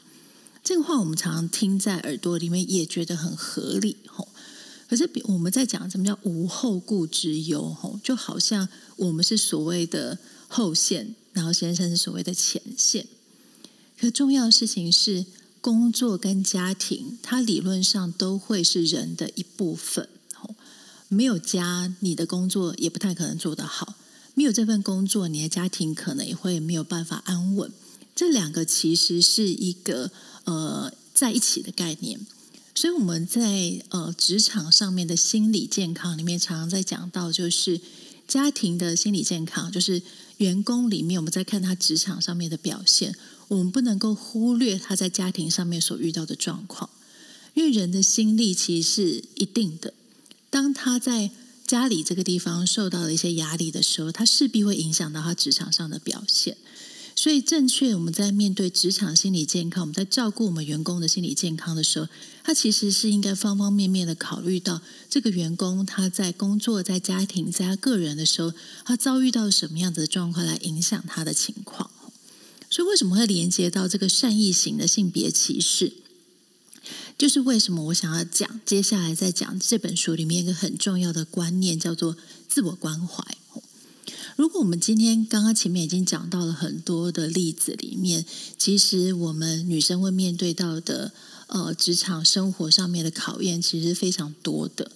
[0.65, 4.27] 这个话我们常常听在耳朵里面，也觉得很合理吼。
[4.89, 8.67] 可是我们在讲什么叫无后顾之忧吼，就好像
[8.97, 10.19] 我们是所谓的。
[10.53, 13.07] 后线，然后先生是所谓的前线。
[13.99, 15.25] 可重要的事情是，
[15.59, 20.07] 工作跟家庭，它理论上都会是人的一部分。
[21.07, 23.95] 没有家，你的工作也不太可能做得好；
[24.35, 27.71] 没有这份工作，你的家庭可能也会没有办法安稳。
[28.15, 30.11] 这两个其实是一个
[30.43, 32.19] 呃在一起的概念。
[32.75, 37.79] 所以我们在呃职场上面的心理健康里面，常常在讲到，就是
[38.27, 40.01] 家庭的心理健康，就是。
[40.37, 43.15] 员工里面，我们在看他职场上面的表现，
[43.47, 46.89] 我们不能够忽略他在家庭上面所遇到的状况，
[47.53, 49.93] 因为人的心力其实是一定的。
[50.49, 51.31] 当他在
[51.65, 56.57] 家里这个地方受到了一些压力的时候，他势必会影响到他职场上的表现。
[57.23, 62.09] 所以，正确我们在面对职场心理健康，我们在照顾我们员工的心理健康的时候，
[62.43, 68.51] 他其实是应该方方面面的考虑到这个员工他在工作、在家庭、在他个人的时候，
[68.83, 71.89] 他遭遇到什么样子的状况来影响他的情况。
[72.69, 75.93] 所以，为什么会连接到这个善意型的性别歧视？
[77.17, 82.17] 就是为什么我想要讲接下来再讲这本书里面一个很重要的观念，叫做
[82.49, 83.23] 自我关怀。
[84.35, 88.25] 如果我们今天刚刚前面已经讲到了很多的例子里面，
[88.57, 91.11] 其实我们女生会面对到的
[91.47, 94.91] 呃职场生活上面的考验，其实非常多的。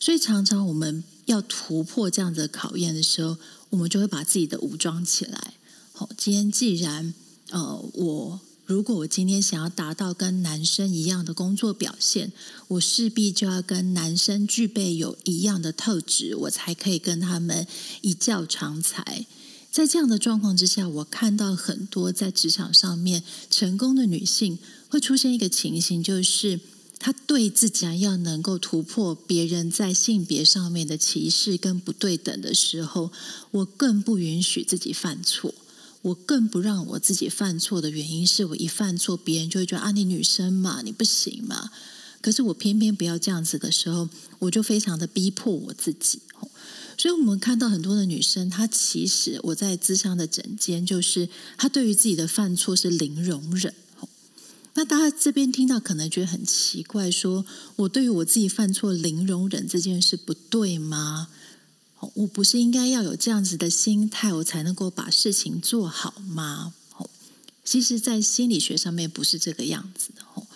[0.00, 3.36] 所以常常我们要突破这样的考验的时候，
[3.70, 5.54] 我们就会把自己的武装起来。
[5.92, 7.14] 好，今天既然
[7.50, 8.40] 呃我。
[8.72, 12.32] 如果我今天想要达到跟男生一样的工作表现，
[12.68, 17.66] 我势必就要跟男生具备有一样的特质，我才可以跟他们
[18.00, 19.26] 一较长才。
[19.70, 24.58] 在这样的状况之下，我看到很多在职场上面成功的女性
[24.88, 26.58] 会出现一个情形，就是
[26.98, 33.12] 她对自己要能够突破别人在性别上面的歧视跟不对等的时候，
[33.50, 35.54] 我更不允许自己犯错。
[36.02, 41.70] 我更不让我自己犯错的原因，是我一犯错，别人就会觉得啊，你女生嘛，你不行嘛。
[42.20, 44.08] 可是我偏偏不要这样子的时候，
[44.40, 46.20] 我就非常的逼迫我自己。
[46.98, 53.74] 所以，我们看到很多的女生，她其实我在智商的诊间，就是她对于自己的犯错是零容忍。
[54.74, 57.44] 那大家这边听到可能觉得很奇怪，说
[57.76, 61.28] 我对于我自己犯错零容忍这件事不对吗？
[62.14, 66.74] 我不是应该要有这样子的心态，我才能够把事情做好吗？
[66.96, 67.08] 哦
[67.64, 70.46] 其实，在心理学上面不是这个样子的哦。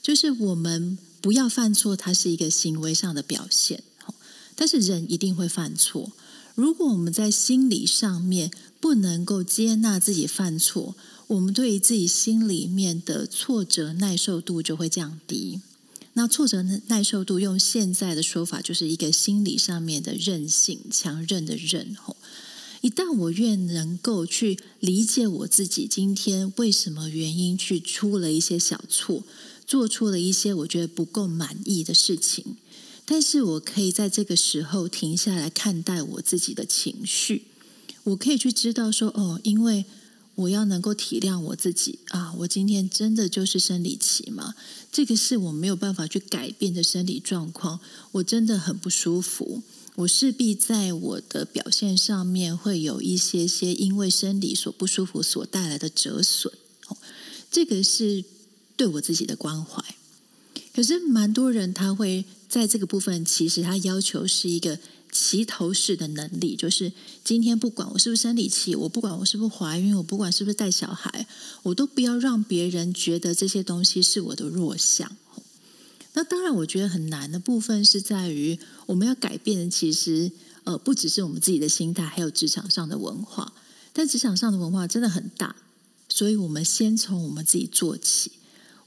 [0.00, 4.14] 就是我们不要犯错，它是一个行为上的表现哦。
[4.54, 6.12] 但是人一定会犯错。
[6.54, 10.94] 如果我们在心理上面不能够接纳自己犯错，
[11.26, 15.60] 我们对于自己心里面的挫折耐受度就会降低。
[16.14, 21.94] 那挫折耐受度，用现在的说法，就是一个心理上面的韧性、强韧的韧。
[21.94, 22.16] 吼，
[22.82, 29.24] 一旦我越能够去理解我自己今天为什么原因去出了一些小错，
[29.66, 32.56] 做出了一些我觉得不够满意的事情，
[33.06, 37.44] 但是我可以在这个时候停下来看待我自己的情绪，
[38.04, 39.86] 我可以去知道说，哦，因为。
[40.34, 42.32] 我要能够体谅我自己啊！
[42.38, 44.54] 我今天真的就是生理期嘛？
[44.90, 47.80] 这个是我没有办法去改变的生理状况。
[48.12, 49.62] 我真的很不舒服，
[49.96, 56.52] 我势必在我的表现上面会有一些些因为生理所不舒服所带来的折损。
[56.88, 56.96] 哦
[57.50, 58.24] 这个是
[58.76, 59.84] 对我自己的关怀。
[60.74, 64.78] 可是蛮多人他会在这个部分，其实他要求是一个。
[65.12, 66.90] 齐头式的能力，就是
[67.22, 71.26] 今天不管我是不是生理期，我不管我是不是怀孕，我不管是不是带小孩，
[71.62, 75.14] 我都不要让别人觉得这些东西是我的弱项。
[76.14, 80.30] 那当然，我觉得很难的部分是在于，我们要改变的其实
[80.64, 83.52] 呃不只是我们自己的心态，还有职场上的文化。
[83.92, 85.54] 但职场上的文化真的很大，
[86.08, 88.32] 所以我们先从我们自己做起。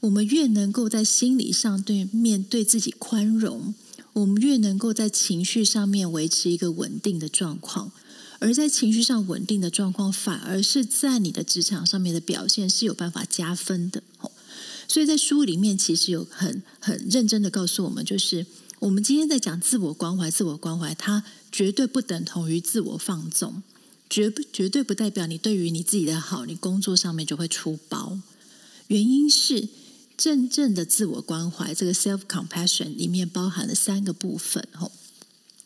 [0.00, 3.74] 我们越能够在心理上对面对自己宽容。
[4.16, 7.92] 我们越能够在情绪上面维持一个稳定的状况，
[8.38, 14.02] 而在情绪上稳定的状况，反而是在你的职场上面的表现是有办法加分的。
[14.88, 18.46] 所以在书里面其实有很很认真的告诉我们，就是
[18.78, 23.62] 我们今天在讲自我关怀，自我关怀它绝对不等同于自我放纵。
[24.08, 28.18] 绝不绝对不代表你对于你自己的好，你工作上面就会出包。
[28.86, 29.68] 原因是
[30.16, 34.66] 真正的自我关怀，这个 self compassion 里面包含了三个部分。
[34.72, 34.90] 吼，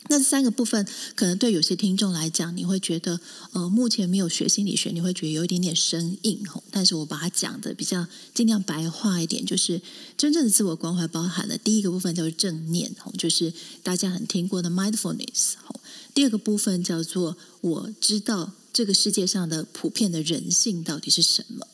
[0.08, 0.84] 那三个部分
[1.14, 3.20] 可能对有些听众来讲，你会觉得
[3.52, 6.44] 呃，目前没有学心理学，你会觉得有一点点生硬。
[6.48, 9.80] 吼，但是我把它讲的比较尽量白话一点，就是
[10.16, 13.52] 真正的自我关怀包含了第一个部分叫做正念，吼，就是
[13.84, 15.52] 大家很听过的 mindfulness。
[15.64, 15.78] 吼，
[16.12, 21.68] 第二个部分叫做我知道这个世界上的普遍的人性到底是什么。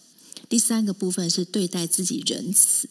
[0.48, 2.88] 第三个部分是对待自己仁慈，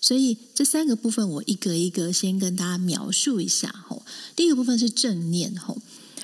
[0.00, 3.72] 所以这三个部分我一个一个先跟大家描述一下。
[3.88, 4.02] 吼，
[4.34, 5.78] 第一个部分是正念，吼，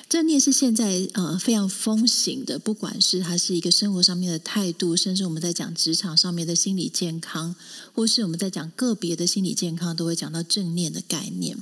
[0.07, 7.55] 正念是现在呃非常风行的，不管是它是一个生活上面的态度，甚至我们在讲职场上面的心理健康，
[7.93, 11.57] 或是我们在讲个别的心理健康，都会讲到正念的概念。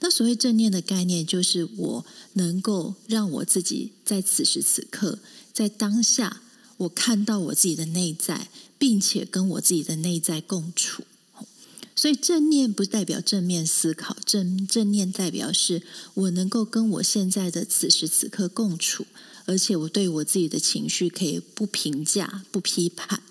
[0.00, 5.18] 那所谓正念的概念，就是我能够让我自己在此时此刻，
[5.52, 6.40] 在当下。
[6.78, 8.48] 我看到我自己的内在，
[8.78, 11.04] 并且跟我自己的内在共处，
[11.94, 15.82] 所以正念不代表正面思考，正正念代表是
[16.14, 19.06] 我能够跟我现在的此时此刻共处，
[19.46, 23.22] 而且我对我自己的情绪可以不评价、不批判。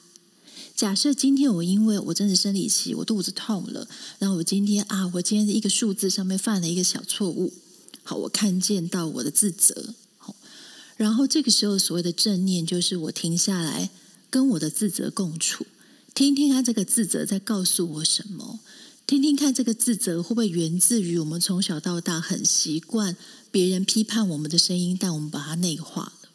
[0.76, 3.88] 假设今天我因为我真的生理期，我肚子痛了，
[4.20, 7.54] 然后我今天啊，我今天一个数字上面犯了一个小错误，
[8.04, 9.95] 好，我看见到我的自责。
[10.98, 13.89] 然后这个时候，所谓的正念，就是我停下来，
[14.30, 15.66] 跟我的自责共处，
[16.14, 18.60] 听听看这个自责在告诉我什么，
[19.06, 23.16] 听听看这个自责会不会源自于我们从小到大很习惯
[23.52, 26.30] 别人批判我们的声音，但我们把它内化了。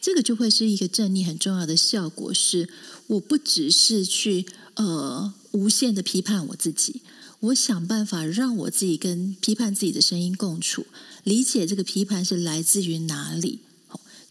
[0.00, 2.68] 这个就会是一个正念很重要的效果，是
[3.06, 7.00] 我不只是去呃无限的批判我自己，
[7.40, 10.84] 我想办法让我自己跟批判自己的声音共处，
[11.22, 13.60] 理解这个批判是来自于哪里。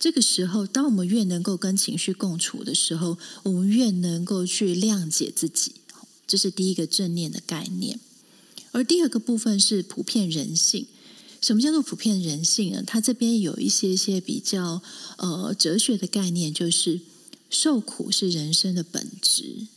[0.04, 5.76] 这个时候，当我们越能够跟情绪共处的时候，我们越能够去谅解自己。
[6.28, 8.01] 这是第一个正念的概念。
[8.74, 10.88] 而第二个部分是普遍人性。
[11.39, 12.84] 什么叫做普遍人性呢？
[12.86, 14.82] 它这边有一些些比较
[15.20, 16.99] 呃哲学的概念，就是
[17.49, 19.68] 受苦是人生的本质。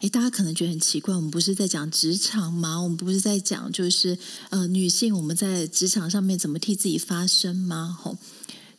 [0.00, 2.80] 诶，大家可能觉得很奇怪，我们不是在讲职场吗？
[2.80, 4.16] 我们不是在讲就是
[4.48, 7.94] 呃女性我们在职场上面怎么替自己发声吗？
[8.00, 8.16] 吼。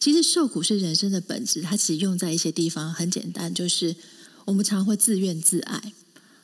[0.03, 3.95] 其实受苦是人生的本质，它其实用在一些地方很简单，就是
[4.43, 5.93] 我们常会自怨自艾。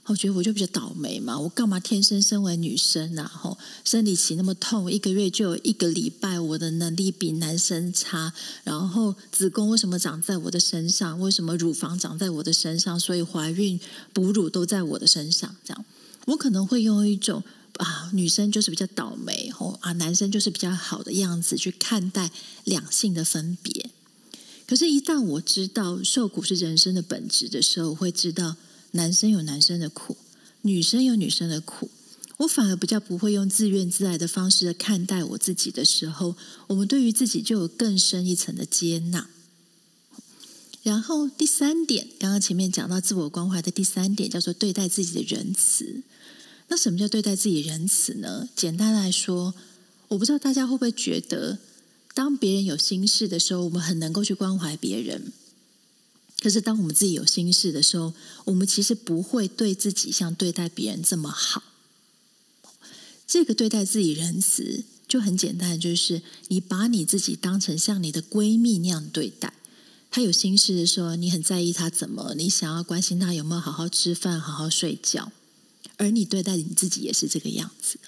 [0.06, 3.28] 我觉得我就比较倒霉嘛，我干嘛天生身为女生啊？
[3.28, 8.32] 吼，生理期那么痛，一个月就有一个礼拜，我的能力比男生差。
[8.64, 11.20] 然后子宫为什么长在我的身上？
[11.20, 12.98] 为什么乳房长在我的身上？
[12.98, 13.78] 所以怀孕
[14.14, 15.54] 哺乳都在我的身上。
[15.66, 15.86] 这样，
[16.28, 17.44] 我可能会用一种。
[17.76, 22.32] 啊，女生就是比较倒霉吼啊，男生就是比较好的样子去看待
[22.64, 23.90] 两性的分别。
[24.68, 28.56] 可是，一旦我知道受苦是人生的本质的时候，我会知道
[28.92, 30.18] 男生有男生的苦，
[30.62, 31.90] 女生有女生的苦。
[32.38, 39.28] 我反而比较不会用自怨自艾的方式看待我自己的时候，我们对于自己就有更深一层的接纳。
[40.84, 46.04] 然后第三点，刚刚前面讲到自我关怀的第三点，叫做对待自己的仁慈。
[46.70, 48.48] 那什么叫对待自己仁慈呢？
[48.56, 49.54] 简单来说，
[50.08, 51.58] 我不知道大家会不会觉得，
[52.14, 55.32] 当别人有心事的时候，我们很能够去关怀别人；
[56.40, 58.14] 可是当我们自己有心事的时候，
[58.46, 61.64] 我们其实不会对自己像对待别人这么好。
[63.28, 69.54] 这个对待自己仁慈就很简单，就是你把你自己当成像你的闺蜜那样对待。
[70.12, 75.32] 她有心事的时候，你很在意她怎么，你想要关心她有没有好好吃饭、好好睡觉。
[76.00, 78.00] 而你对待你自己也是这个样子。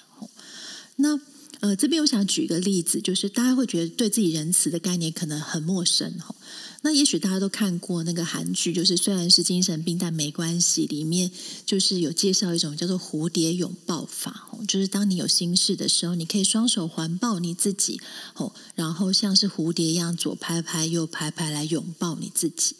[0.96, 1.20] 那
[1.60, 6.34] 呃，这边我想举一个例子，就是大家会觉得对自己仁慈的概念可能很陌生哈。
[6.80, 10.86] 那也许大家都看过那个韩剧，就是虽然是精神病，但没关系。
[10.86, 11.30] 里面
[11.64, 18.00] 就是有介绍一种叫做蝴蝶拥抱法，就是当你有心事的时候，你可以双手环抱你自己，
[18.34, 22.74] 哦，然后像是蝴蝶一样左拍拍右拍拍来拥抱你自己。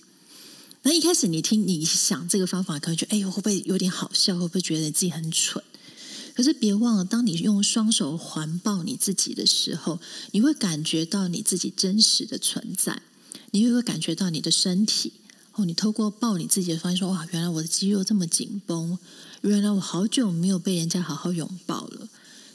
[0.84, 4.36] 那一开始你听你想这个方法，可能觉得哎呦会不会有点好笑？
[4.36, 5.62] 会不会觉得自己很蠢？
[6.34, 10.00] 可是别忘了，当你用双手环抱你自己的时候，
[10.32, 13.02] 你会感觉到你自己真实的存在。
[13.52, 15.12] 你会感觉到你的身体
[15.52, 18.98] 哦，你透过抱你自己，的方式说哇，原来我的肌肉这么紧绷，
[19.42, 22.08] 原来我好久没有被人家好好拥抱了。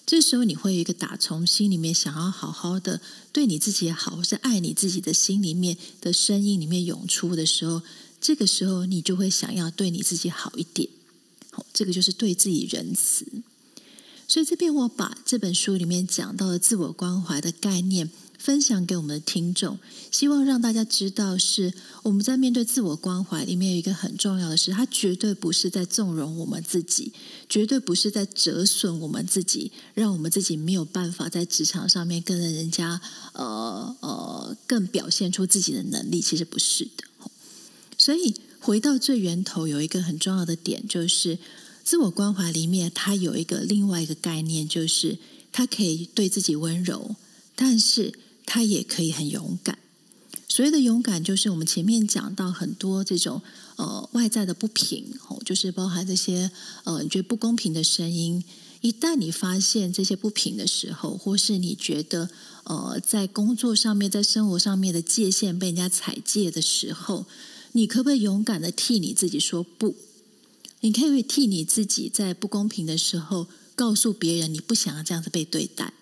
[0.06, 3.00] 这时候你会有一个打从心里面想要好好的
[3.32, 7.82] 对你自己好，或是爱你自己的心里面的声音里面涌出的时候。
[8.20, 10.90] 这个时候，你就会想要对你自己好一点。
[11.52, 13.26] 好，这个就是对自己仁慈。
[14.28, 19.80] 所以这边我把这本书里面讲到的自我关怀的概念，分享给我们的听众，
[20.12, 27.14] 希望让大家知道，是我们在面对自我关怀里面有一个很重要的是，它绝对不是在纵容我们自己，
[27.48, 33.00] 绝对不是在折损我们自己，让我们自己没有办法在职场上面跟人家
[33.32, 37.06] 呃呃更表现出自己的能力，其实不是的。
[38.08, 41.38] 所以回到最源头，有一个很重要的点，就是
[41.84, 45.18] 自我关怀里面，它有一个另外一个概念，就是
[45.52, 47.18] 它可以对自己温柔，
[47.56, 48.14] 但是。
[48.50, 49.78] 他也可以很勇敢。
[50.48, 53.42] 所谓的勇敢，就是我们前面讲到很多这种
[53.76, 56.50] 呃外在的不平，哦，就是包含这些
[56.86, 58.42] 呃你觉得不公平的声音。
[58.80, 62.30] 一旦你发现这些不平的时候，或是你觉得
[62.64, 67.26] 呃在工作上面、在生活上面的界限被人家踩界的时候，
[67.78, 69.96] 你可不可以勇敢的替你自己说不？
[70.82, 75.94] 你可以替你自己在不公平的时候告诉别人，你不想要这样子被对待，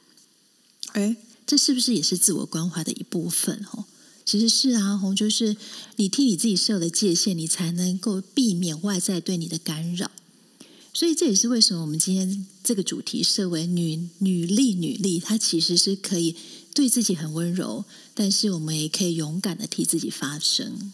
[0.93, 1.15] 而。
[1.45, 3.63] 这是不是也是自我关怀的一部分？
[3.71, 3.86] 哦，
[4.26, 5.55] 其实是啊，红就是
[5.97, 10.09] 你替你自己设了界限，你才能够避免外在对你的干扰。
[10.91, 16.36] 所以这也是为什么我们今天这个主题设为“女女力女力”，它其实是可以
[16.73, 20.93] 对自己很温柔，但是我们也可以勇敢的替自己发声。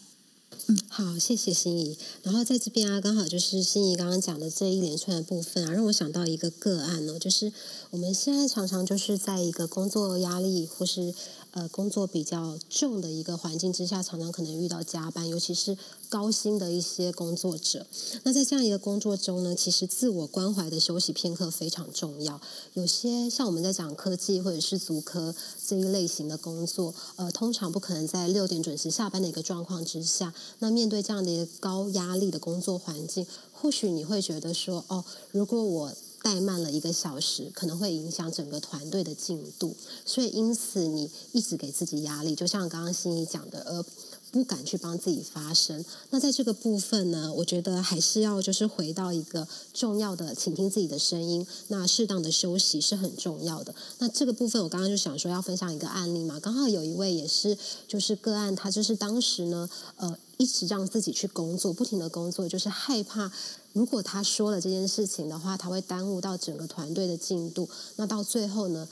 [0.68, 1.98] 嗯，好，谢谢心怡。
[2.24, 7.52] 然后在这边啊，刚好就是心怡刚刚讲的这一连串的部分啊，让我想到一个个案呢，就是
[7.90, 11.14] 我们现在常常就是在一个工作压力或是。
[11.52, 15.78] 呃，工作比较重的一个环境之下，常常可能遇到加班，尤其是
[16.08, 17.86] 高薪的一些工作者。
[18.24, 22.40] 那在这样一个工作中呢，其实自我关怀的休息片刻非常重要。
[22.74, 25.36] 有些像我们在讲科技或者是足科
[25.68, 30.34] 这一类型的工作，呃，通常不可能在六点准时下班的一个状况之下。
[30.60, 35.94] 那面对这样的一个高压力的工作环境，或许你会觉得说，哦，如果我
[36.24, 43.84] 怠慢了一个小时，可能会影响整个团队的进度，所以因此你一直给自己压力，就像刚刚心怡讲的，而
[44.32, 45.84] 不敢去帮自己发声。
[46.12, 51.46] 那在这个部分呢，我觉得还是要就是回到一个重要的，倾听自己的声音。
[51.68, 53.76] 那适当的休息是很重要的。
[53.98, 57.58] 那这个部分我刚刚就想说要分享一个案例嘛，刚好有一位也是
[57.88, 63.32] 就是个案，他就是当时呢，呃，一直让自己去工作，不停的工作，就是害怕。
[63.74, 67.70] 如果他说了这件事情的话，他会耽误到整个团队的进度。
[67.98, 68.88] 那到最后呢，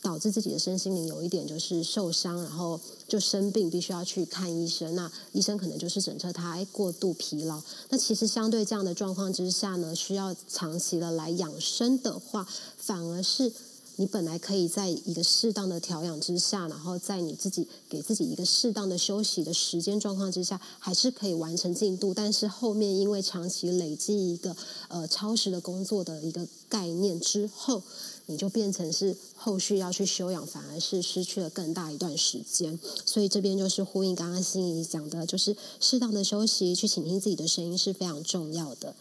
[0.00, 4.94] 导致自己的身心灵有一点就是受伤，然后就生病，必须要去看医生。
[4.94, 7.60] 那医生可能就是诊测他过度疲劳。
[7.90, 13.52] 那其实相对这样的状况之下呢，需要长期的来养生的话，反而是。
[14.00, 22.14] 你本来可以在一个适当的调养之下，然后在你自己给自己一个适当的休息的时间状况之下，还是可以完成进度。
[22.14, 24.56] 但是后面因为长期累积一个
[24.88, 27.82] 呃超时的工作的一个概念之后，
[28.24, 32.80] 你就变成是后续要去休养，反而是失去了更大一段时间。
[33.04, 38.94] 所以这边就是呼应刚刚心仪讲的，就是适当的休息，去倾听自己的声音是非常重要的。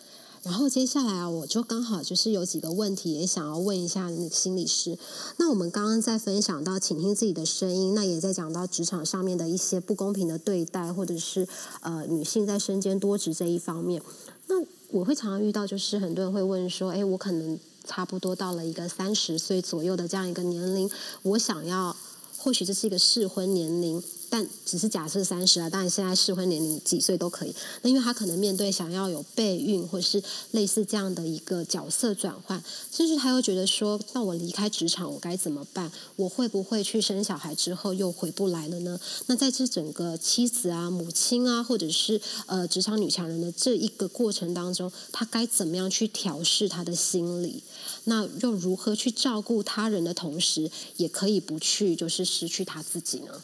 [0.43, 4.97] 然后接下来啊，我就刚好就是有几个问题也想要问一下那个心理师。
[5.37, 11.47] 那我们刚刚在分享到倾听自己的声音，那也在讲到职场上面的一些不公平的对待，或者是
[11.81, 14.01] 呃女性在身兼多职这一方面。
[14.47, 14.55] 那
[14.91, 20.89] 我会常常遇到，就是很多人会问说：“哎，我可能差不多到了一个三十岁左右的这样一个年龄，
[21.23, 21.95] 我想要，
[22.37, 27.55] 或许这是一个适婚年龄。”但只是假设三十啊，当然现在适婚年龄几岁都可以。
[27.81, 30.21] 那因为他可能面对想要有备孕或是
[30.51, 35.91] 类似这样的一个角色转换，甚至他又觉得说，那我离开职场我该怎么办？
[36.15, 38.99] 我会不会去生小孩之后又回不来了呢？
[39.27, 47.63] 那在这整个妻子啊、母亲啊，或者是呃职场女强人的这一个过程当中，他该怎么样去调试他的心理？
[48.03, 53.41] 那又如何去照顾他人的同时，也可以不去就是失去他自己呢？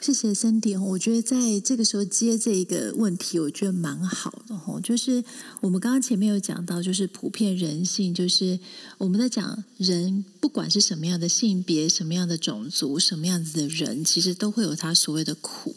[0.00, 4.80] 谢谢 Cindy，我觉得在这个时候接这一个问题，我觉得蛮好的哈。
[4.80, 5.24] 就是
[5.60, 8.60] 我们刚刚前面有讲到，就是普遍人性，就是
[8.96, 15.74] 我们在讲人，不管是什么样的性别、什么样的种族、什么样子的人，其实都会有他所谓的苦。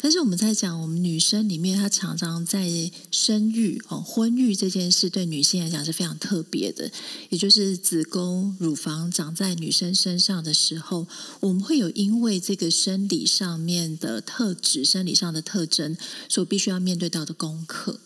[0.00, 6.90] 但是我们在讲我们女生里面，她常常在生育哦，婚育这件事对女性来讲是非常特别的。
[7.30, 11.08] 也就是子宫、乳房长在女生身上的时候，
[11.40, 15.96] 我们会有因为这个生理上面的特质、生理上的特征，
[16.28, 17.98] 所必须要面对到的功课。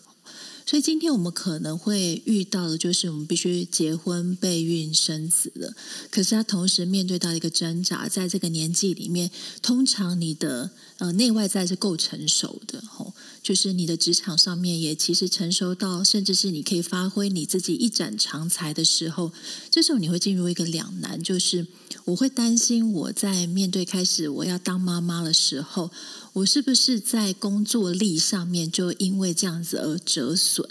[0.65, 5.73] 所以今天我们可能会遇到的，就是我们必须结婚、备孕、生子了。
[6.09, 9.29] 可是他同时面对到一个挣扎，在这个年纪里面，
[9.61, 19.31] 通常你的呃内外在是够成熟的吼，就是你的职场上面也其实成熟到，甚至是你可以发挥你自己一展长才的时候，
[19.69, 21.67] 这时候你会进入一个两难，就是
[22.05, 25.91] 我会担心我在面对开始我要当妈妈的时候，
[26.33, 30.67] 我是不是在工作力上面就因为这样子而折损？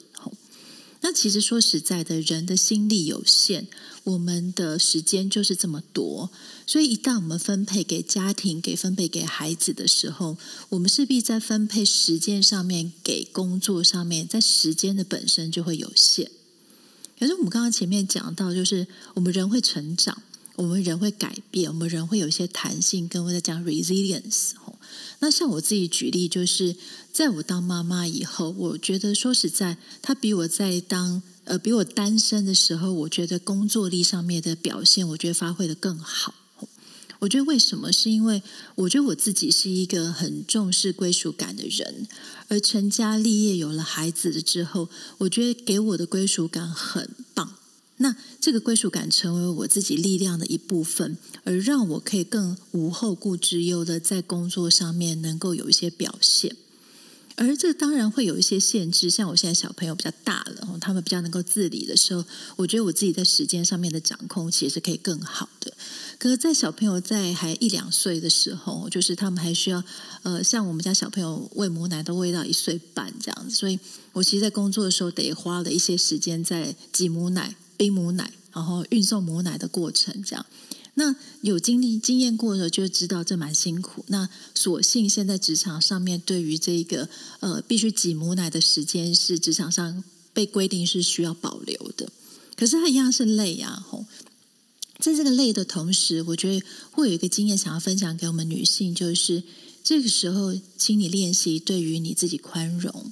[1.04, 3.66] 那其实说实在的，人的心力有限，
[4.04, 6.30] 我们的时间就是这么多，
[6.64, 10.36] 所以一旦我们分配给家庭、给分配给孩子的时候，
[10.68, 16.30] 我们势必在分配时间上面、给工作上面，在时间的本身就会有限。
[17.18, 20.22] 可是我们刚刚前面讲到，就是我们人会成长，
[20.62, 24.52] 我们人会改变，我们人会有一些弹性，跟我在讲 resilience。
[25.18, 26.76] 那像我自己举例，就是
[27.12, 36.34] 在我当妈妈以后，我觉得说实在，他比我在当呃比我单身的时候，我觉得工作力上面的表现，我觉得发挥的更好。
[37.18, 37.92] 我觉得为什么？
[37.92, 38.40] 是因为
[38.76, 42.06] 我觉得我自己是一个很重视归属感的人，
[42.46, 44.88] 而成家立业有了孩子了之后，
[45.18, 47.08] 我觉得给我的归属感很。
[47.98, 56.56] 那这个归属感成为我自己力量的一部分，而让我可以更无后顾之忧的在工作上面能够有一些表现。
[57.34, 62.22] 而这当然会有一些限制，像我现在小朋友比较大了，他们比较能够自理的时候，
[62.56, 65.72] 我觉得我自己在时间上面的掌控其实是可以更好的。
[66.18, 69.82] 可是，在小朋友在还一两岁的时候，就是他们还需要
[70.22, 73.78] 呃，像我们家小朋友喂母奶都喂到一岁半这样子，所以
[74.12, 77.56] 我其实，在工作的时候得花了一些时间在挤母奶。
[77.82, 80.46] 冰母奶，然后运送母奶的过程，这样。
[80.94, 84.04] 那有经历经验过的就知道这蛮辛苦。
[84.06, 87.08] 那所幸现在职场上面对于这个
[87.40, 92.12] 呃必须挤母奶的时间是职场上被规定是需要保留的。
[92.54, 94.06] 可是它一样是累呀，吼。
[95.00, 99.42] 在这个累的同时，我觉得会有一个经验想要分享给我们女性，就是
[99.82, 103.10] 这个时候，请你练习对于你自己宽容。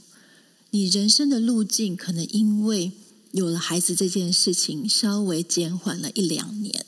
[0.71, 2.93] 你人生的路径可能因为。
[3.33, 6.85] 有了孩子这件事情稍微减缓了一两年，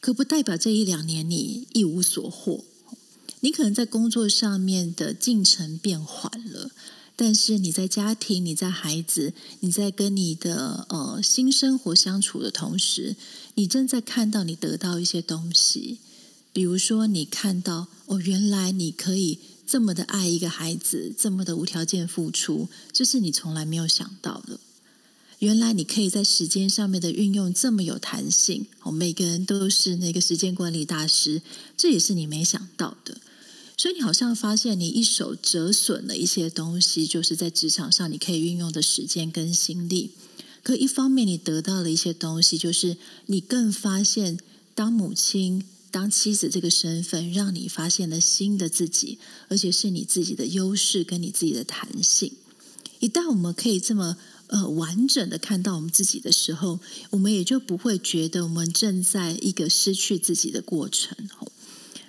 [0.00, 2.64] 可不代表这一两年你一无所获。
[3.40, 6.70] 你可能在工作上面的进程变缓了，
[7.16, 13.16] 但是你在家庭、你在孩子、你在跟你的呃新生活相处的同时，
[13.54, 15.98] 你正在看到你得到一些东西。
[16.52, 24.60] 比如说，你看到哦，原来你可以这么的爱一个孩子，这么的无条件付出，这是你从来没有想到的。
[25.42, 31.42] 原来你可以在时间上面的运用这么有弹性，哦，每个人都是那个时间管理大师，
[31.76, 33.20] 这也是你没想到的。
[33.76, 40.12] 所以你好像发现你一手折损了一些东西，就是在职场上你可以运用的时间跟心力。
[40.62, 44.38] 可一方面你得到了一些东西，就是你更发现
[44.76, 49.18] 当母亲、当妻子这个身份，让你发现了新的自己，
[49.48, 52.30] 而且是你自己的优势跟你自己的弹性。
[53.00, 54.16] 一旦我们可以这么。
[54.52, 56.78] 呃，完整的看到我们自己的时候，
[57.08, 61.16] 我们也就不会觉得我们正在一个失去自己的过程。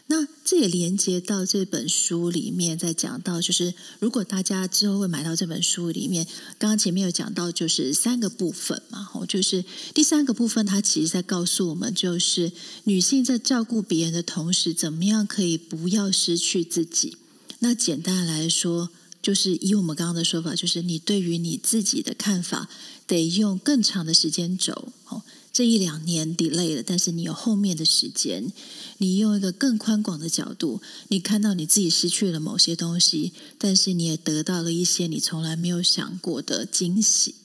[0.07, 6.27] 那这也连接到这本书里面，在讲到就是，如果大家之后会买到这本书里面，
[6.59, 9.09] 刚刚前面有讲到，就是三个部分嘛。
[9.13, 9.63] 哦，就是
[9.93, 12.51] 第三个部分，它其实在告诉我们，就是
[12.83, 17.15] 女性在照顾别人的同时，怎么样可以不要失去自己。
[17.59, 18.89] 那简单来说。
[19.24, 22.69] 就是以我们刚刚的说法，就是你对于你自己的看法，
[23.07, 24.91] 得用更长的时间走。
[25.07, 28.51] 哦，这一两年 delay 了，但是你有后面的时间，
[28.97, 37.36] 你用一个更宽广的角度，你看到你自己失去了某些东西，但是你也得到了一些你从来没有想过的惊喜。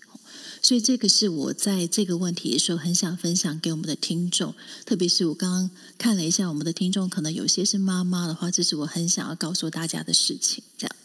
[0.61, 4.53] 所以这个是我在这个问题的时候很想分享给我们的听众，
[4.85, 10.64] 特别是我刚刚看了一下我们的听众，可能有些是妈妈的话，这是我很想要告诉大家的事情。
[10.76, 10.97] 这样。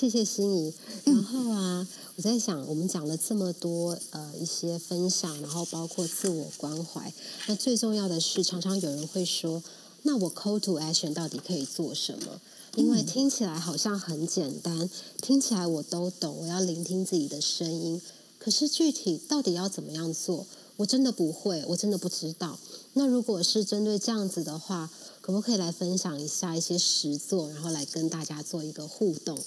[0.00, 0.72] 谢谢心仪。
[1.04, 1.86] 然后啊，
[2.16, 7.12] 我在想，我们讲了这么多呃一些分享，然后包括自我关怀。
[7.46, 9.62] 那最重要的是，常常有人会说，
[10.04, 12.40] 那我 call to action 到底可以做什么？
[12.76, 14.88] 因为听起来好像很简单，
[15.20, 18.00] 听起来我都懂，我要聆听自己的声音。
[18.38, 20.46] 可是具体到底要怎么样做，
[20.76, 22.58] 我真的不会，我真的不知道。
[22.94, 24.88] 那如果是针对这样子的话，
[25.20, 29.38] 可不可以来分享一下一些实作，然后来跟大家做一个互动？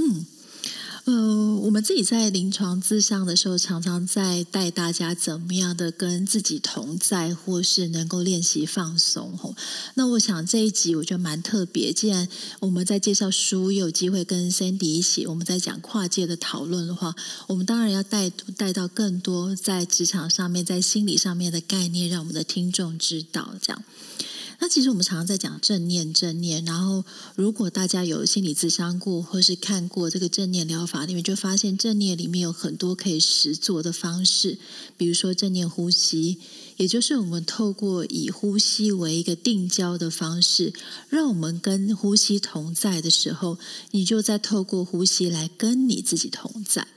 [0.00, 0.24] 嗯，
[1.06, 9.36] 呃，我们自己在临床咨商的时候，常常在带大家怎么样的跟自己同在，或是能够练习放松。
[9.36, 9.56] 吼，
[9.94, 11.92] 那我想这一集我觉得蛮特别。
[11.92, 12.28] 既然
[12.60, 17.14] 我们在介绍书，有机会跟 Sandy 一起，我们在讲跨界的讨论的话，
[17.48, 23.54] 我们当然要带带到更多在职场上面、在心理上面的概念，让我们的听众知道。
[23.60, 23.82] 这样。
[24.60, 26.64] 那其实我们常常在讲正念，正念。
[26.64, 27.04] 然后，
[27.36, 34.58] 如果大家有心理咨商过，或是看过这个正念疗法里面，就发现正念里面有很多可以实做的方式，
[34.96, 36.38] 比如说正念呼吸，
[36.76, 40.72] 也就是我们透过以呼吸为一个定焦的方式，
[41.08, 43.58] 让我们跟呼吸同在的时候，
[43.92, 46.88] 你就在透过呼吸来跟你自己同在。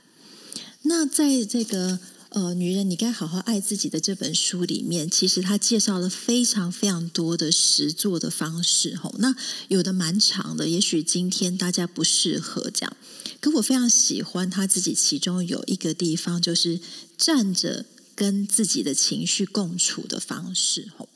[0.82, 2.00] 那在这个。
[2.34, 8.96] 呃，女人，你该好好爱自己的这本书里面，其实他介绍了非常非常多的实做的方式。
[8.96, 9.36] 吼，那
[9.68, 12.96] 有的蛮长的，也许今天大家不适合讲。
[13.38, 16.80] 可我非常喜欢他自己其中有一个地方，就是
[17.18, 20.90] 站着跟自己的情绪共处的方式。
[20.96, 21.06] 吼。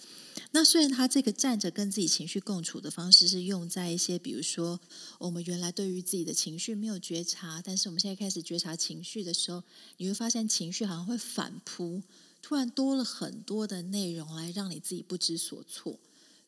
[0.52, 4.80] 那虽然他这个站着跟自己情绪共处的方式是用在一些，比如说
[5.18, 9.62] 我们原来对于自己的情绪没有觉察，但是我们现在开始觉察情绪的时候，
[9.98, 12.00] 你会发现情绪好像会反扑，
[12.40, 15.98] 突然多了很多的内容来让你自己不知所措。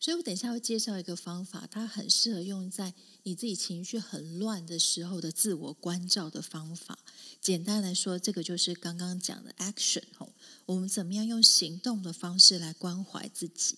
[0.00, 2.94] 所以我等一下会介绍一个方法，它很适合用在
[3.24, 6.98] 你自己情绪很乱的时候的自我关照的方法。
[7.40, 10.32] 简单来说，这个就是刚刚讲的 action 哦，
[10.66, 13.76] 我们怎么样用行动的方式来关怀自己？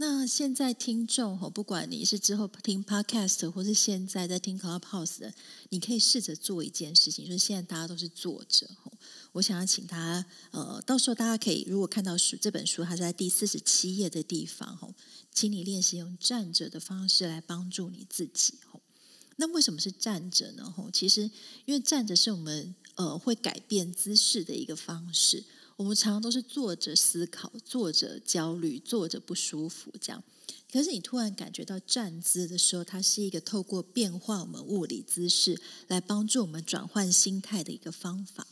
[0.00, 5.34] 那现在听众吼，不管你是之后听 podcast 或是现在在听 Clubhouse 的，
[5.70, 8.92] 你可以试着做一件事情，就是现在大家都是坐着吼，
[9.32, 14.94] 我想要请他呃，到时候大家可以如果看到书这本书，它在第四十七页的地方吼，
[15.32, 18.80] 请你练习用站着的方式来帮助你自己吼。
[19.34, 20.72] 那为什么是站着呢？
[20.76, 21.22] 吼，其实
[21.64, 25.42] 因为站着是我们呃会改变姿势的一个方式。
[25.78, 30.24] 我们常常都是坐着思考，坐着焦虑，坐着不舒服，这样。
[30.72, 38.44] 可是你突然感觉到站姿的时候，它是一个透过变化我们物理姿势来帮助我们转换心态的一个方法。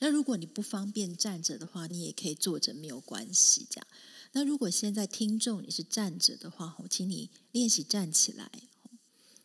[0.00, 3.66] 那如果你不方便站着的话，你也可以坐着，没有关系。
[3.70, 3.86] 这样。
[4.32, 8.50] 那如果现在听众你是站着的话，吼请你练习站起来。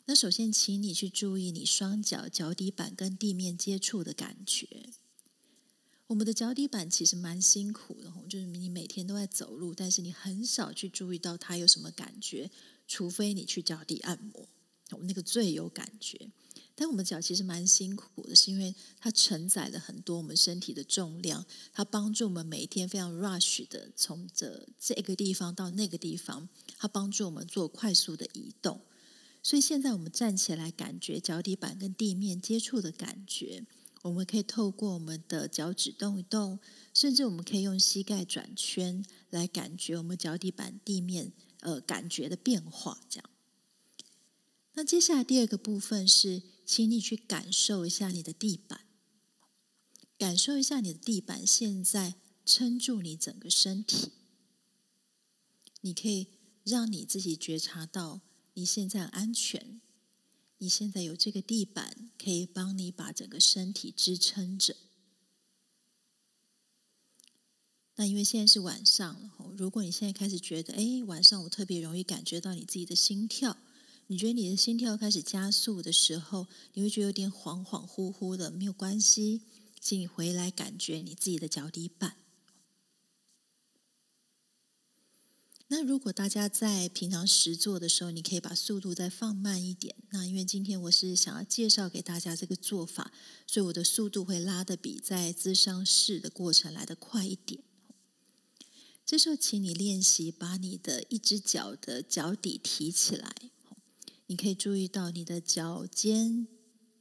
[0.05, 4.89] 那首先，请你去注意你双脚脚底板跟地面接触的感觉。
[6.07, 12.51] 我们的脚底板其实蛮辛苦的，就是你每天都在走路，但是你很少去注意到它有什么感觉，
[12.87, 14.47] 除非你去脚底按摩，
[14.91, 16.29] 我那个最有感觉。
[16.75, 21.43] 但我们脚其实蛮辛苦的，是因为它承载了很多我们身体的重量，
[21.73, 26.47] 它帮助我们每一天非常 rush 的从这这个地方到那个地方，
[26.77, 28.81] 它帮助我们做快速的移动。
[29.41, 33.65] 所以现在我们站起来，感觉脚底板跟地面接触的感觉。
[34.05, 36.59] 我们可以透过我们的脚趾动一动，
[36.93, 43.01] 甚至我们可以用膝盖转圈来感觉我们脚底板地面呃感觉的变化。
[43.09, 43.27] 这样，
[44.73, 48.81] 那接下来第二个部分是，请你去感受一下你的地板，
[50.19, 52.13] 感受一下你的地板现在
[52.45, 54.11] 撑住你整个身体。
[55.81, 56.27] 你可以
[56.63, 58.21] 让你自己觉察到
[58.53, 59.81] 你现在安全。
[60.65, 64.75] 你现在有这个地板，可以帮你把整个身体支撑着。
[67.97, 73.55] 那因为现在是晚上了，如果你现在开始觉得，哎，晚上我特别容易感觉到你自己的心跳，
[74.07, 79.41] 你觉得你的心跳开始加速的时候，你会觉得有点恍恍惚惚的，没有关系，
[79.79, 82.17] 请你回来感觉你自己的脚底板。
[85.67, 89.95] 那如果大家在平常实做的时候，你可以把速度再放慢一点。
[90.11, 93.11] 那因为今天我是想要介绍给大家这个做法，
[93.47, 97.63] 所以我的速度会拉的比在咨商室的过程来的快一点。
[99.03, 103.35] 这时候，请你练习把你的一只脚的脚底提起来。
[104.27, 106.47] 你可以注意到你的脚尖、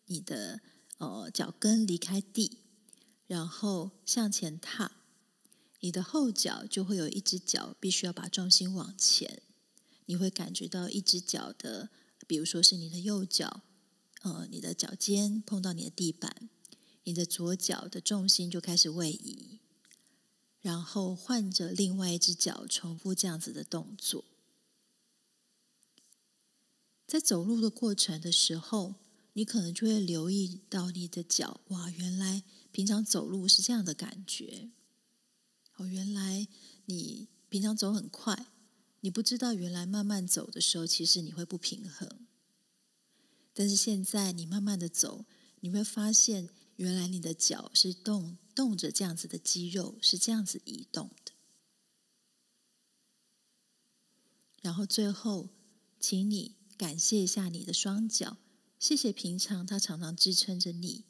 [0.06, 0.60] 你的
[0.98, 2.58] 呃脚跟离开地，
[3.26, 4.92] 然后向前踏。
[5.84, 9.42] 你的后脚就会有一只脚必须要把重心往前，
[10.06, 11.90] 你会感觉到一只脚的，
[12.26, 13.60] 比如说是你的右脚，
[14.22, 16.48] 呃，你的脚尖碰到你的地板，
[17.02, 19.58] 你的左脚的重心就开始位移，
[20.62, 24.24] 然后换着另外一只脚重复这样子的动作。
[27.06, 28.94] 在走路的过程的时候，
[29.34, 34.70] 你可能就会留意到你的脚，哇，原来平常走路是这样的感觉。
[35.76, 36.46] 哦，原来
[36.86, 38.46] 你平常走很快，
[39.00, 42.26] 你不知道原来慢慢走的时候，其实你会不平衡。
[43.52, 45.26] 但是现在你慢慢的走，
[45.60, 51.32] 你会发现原来你的脚是动动着这样子的肌肉，是这样子移动的。
[54.62, 55.50] 然后最后，
[56.00, 58.38] 请你感谢一下你的双脚，
[58.78, 61.04] 谢谢平常它常常支撑着你。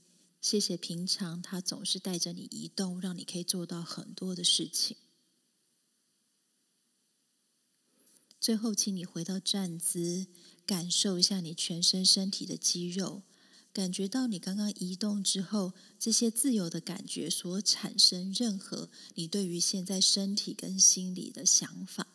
[0.44, 4.94] 谢谢平常，他总是带着你移动，让你可以做到很多的事情。
[8.38, 10.26] 最后，请你回到站姿，
[10.66, 13.22] 感受一下你全身身体的肌肉，
[13.72, 22.06] 感觉到你刚刚移动之后，这些自由的感觉所产生任何你对于现在身体跟心理的想法，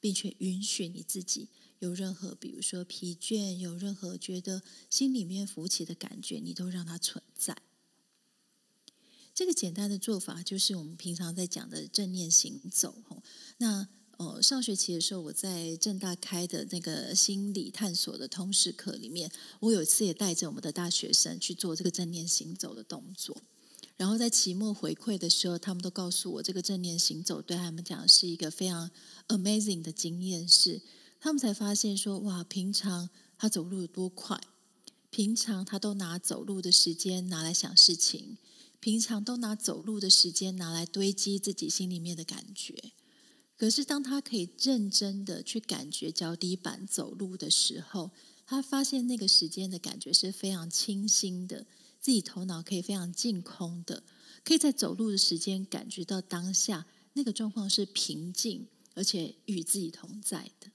[0.00, 1.48] 并且允许你自己
[1.80, 7.56] 有任何，比如说疲倦，有任何觉得心里面浮起的感觉，你都让它存在。
[9.34, 13.02] 这个简单的做法就是我们平常在讲的正念行走。
[13.58, 23.34] 那呃，上学期的时候，我在正大开的那个心理探索的通识课里面，我有一次也带着我们的大学生去做这个正念行走的动作。
[23.96, 28.90] 然后在期末回馈的时候，他们都告诉我，这个正念行走对他们讲是一个非常
[29.28, 30.82] amazing 的经验，是
[31.20, 34.40] 他们才发现说，哇，平常他走路有多快，
[35.10, 38.38] 平常他都拿走路的时间拿来想事情。
[38.80, 42.92] 平常都拿走路的时间拿来堆积自己心里面的感觉，
[43.54, 48.10] 可是当他可以认真的去感觉脚底板走路的时候，
[48.46, 51.66] 他发现那个时间的感觉是非常清新的，
[52.00, 54.02] 自己头脑可以非常净空的，
[54.42, 60.68] 可以在走路的时间感觉到当下那个状况是平静，而且与自己同在的。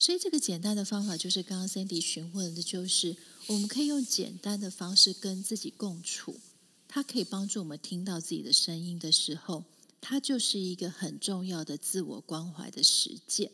[0.00, 3.14] 所以这个简单的方法就是刚刚 Cindy 询问的，就是
[3.48, 6.40] 我们可以用简单的方式跟自己共处。
[6.88, 9.64] 它可以帮助我们听到自己的声音的时候，
[10.00, 13.52] 它就是一个很重要的自我关怀的实践。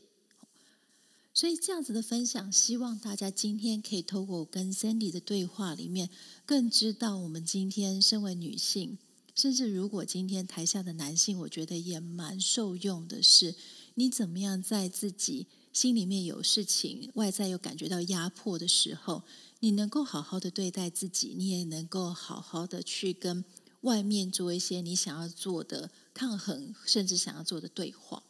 [1.34, 6.08] 所以这样子的分享，希望大家今天可以透过跟 Sandy 的对话里面，
[6.46, 8.96] 更知道我们今天身为女性，
[9.34, 13.54] 甚至如果今天台下的男性，我觉得也蛮受用的是，
[13.94, 15.46] 你怎么样在自己
[15.76, 19.22] 心里面有事情，外在又感觉到压迫的时候。
[19.60, 23.44] 你能够好好的对待自己，你也能够好好的去跟
[23.82, 28.22] 外面做一些你想要做的抗衡，甚至想要做的对话。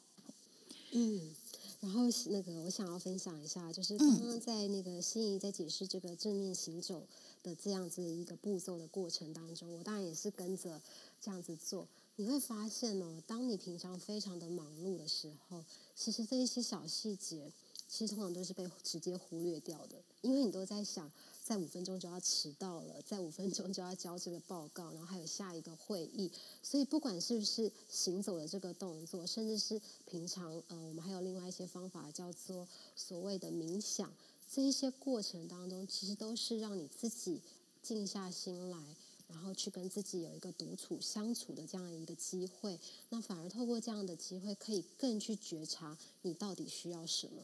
[0.91, 1.35] 嗯，
[1.81, 7.07] 然后那个我想要分享一下，就是刚刚在那个心仪在解释这个正面行走
[7.45, 10.81] 的这样子一个步骤的过程当中，我当然也是跟着
[11.21, 11.87] 这样子做。
[12.17, 15.65] 你会发现哦，当你平常非常的忙碌的时候，
[15.95, 17.53] 其实这一些小细节。
[17.89, 21.09] 其实通常都是被直接忽略掉的，因为你都在想，
[21.45, 26.29] 在五分钟就要迟到了，在五分钟就要交这个报告，然后还有下一个会议，
[26.65, 34.13] 所以不管是不是行走的这个动作，甚至是平常呃，我们还有另外一些方法叫做所谓的冥想，
[34.53, 37.41] 这一些过程当中，其实都是让你自己
[37.85, 38.97] 静下心来，
[39.29, 42.79] 然后去跟自己有一个独处相处的这样一个机会。
[43.09, 47.43] 那反而透过这样的机会，可以更去觉察你到底需要什么。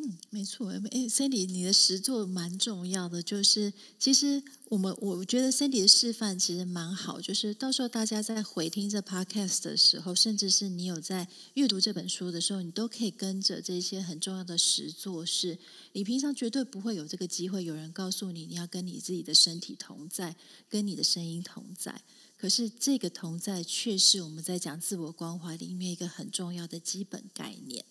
[0.00, 0.70] 嗯，没错。
[0.70, 0.78] 哎
[1.08, 3.20] ，Cindy，你的实作蛮重要的。
[3.20, 7.20] 就是其实我们，我觉得 Cindy 的示范其实蛮好。
[7.20, 15.26] 就是到时候大家在回听这 Podcast 的时候，甚至是你有在阅读这本书的时候，你都可以跟着这些很重要的实作。
[15.26, 15.58] 是
[15.94, 20.36] 你平常绝对不会有这个机会，有人告诉你你要跟你自己的身体同在，
[20.68, 22.00] 跟你的声音同在。
[22.36, 27.84] 可是这个同在，却是我们在讲自我关怀里面一个很重要的基本概念。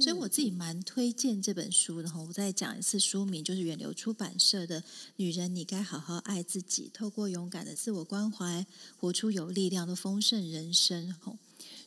[0.00, 4.80] 所以我自己蛮推荐这本书的，我再讲一次书名，就是远流出版社的
[5.16, 8.66] 《女人，你该好好爱自己》，透过勇敢的自我关怀，
[8.96, 11.14] 活出有力量的丰盛人生。
[11.20, 11.36] 吼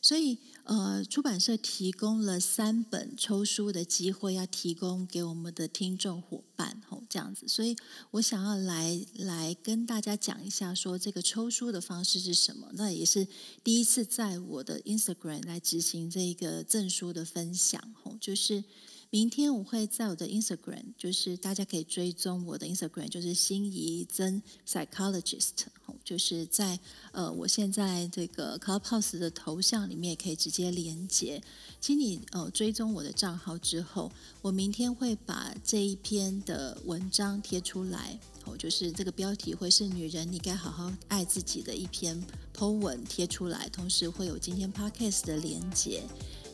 [0.00, 0.38] 所以，
[0.68, 7.48] 呃，出版社提供了三本抽书的机会，要提供给我们的听众伙伴，吼，这样子。
[7.48, 7.74] 所以
[8.10, 12.68] 我想要来来跟大家讲一下，说这个抽书的方式是什么。
[12.74, 13.26] 那也是
[13.64, 18.62] 第一次在我的 Instagram 来执行这个证书的分享，吼，就是。
[19.10, 25.52] 明天我会在我的 Instagram，就是大家可以追踪我的 Instagram，就是心仪真 Psychologist，
[26.04, 26.78] 就是在
[27.12, 31.42] 呃我现在这个 Clubhouse 的头像里面可以直接连接，
[31.80, 42.22] 请你呃追踪我的账号之后，我明天会把这一篇的文章贴出来，哦，就是这个标题会是“女人你该好好爱自己”的一篇
[42.54, 46.02] po 文贴出来，同时会有今天 Podcast 的连接。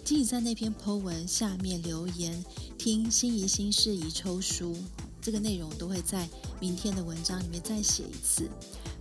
[0.04, 2.44] 请你在那篇 po 文下面留言，
[2.76, 4.76] 听心仪心事宜抽书，
[5.18, 6.28] 这个内容都会在
[6.60, 8.46] 明天的文章里面再写一次。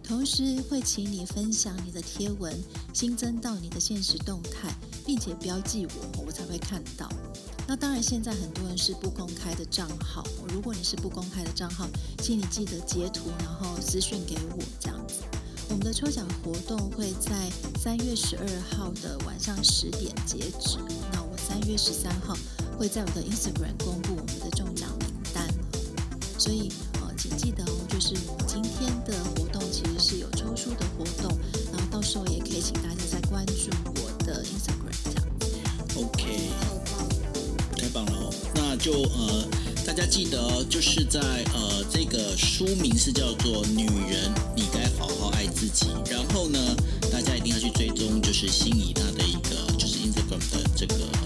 [0.02, 2.58] 同时会请你分享你的贴文，
[2.94, 4.74] 新增到你的现实动态，
[5.06, 7.10] 并且标记我，我才会看到。
[7.68, 10.24] 那当然，现在很多人是不公开的账号，
[10.54, 11.86] 如果你是不公开的账号，
[12.20, 15.16] 请你记得截图，然后私讯给我，这样子。
[15.70, 17.32] 我们的抽奖活动会在
[17.80, 20.78] 三月十二号的晚上十点截止。
[21.12, 22.36] 那我三月十三号
[22.78, 25.48] 会在我的 Instagram 公布我们的中奖名单。
[26.38, 31.38] 所以呃，请记得哦，就是今天的活动其实是有抽书的活动，
[31.72, 33.70] 然后到时候也可以请大家再关注
[34.02, 35.26] 我的 Instagram 这样。
[35.96, 36.50] OK
[37.78, 38.34] 太棒了！
[38.56, 38.74] 那。
[38.84, 39.48] 就呃，
[39.86, 41.22] 大家记得，就是在
[41.54, 44.30] 呃这个书名是叫做《女人，
[46.10, 46.60] 然后呢，
[47.12, 51.23] 大家一定要去追踪，就是心仪他的一个，就是 Instagram 的这个。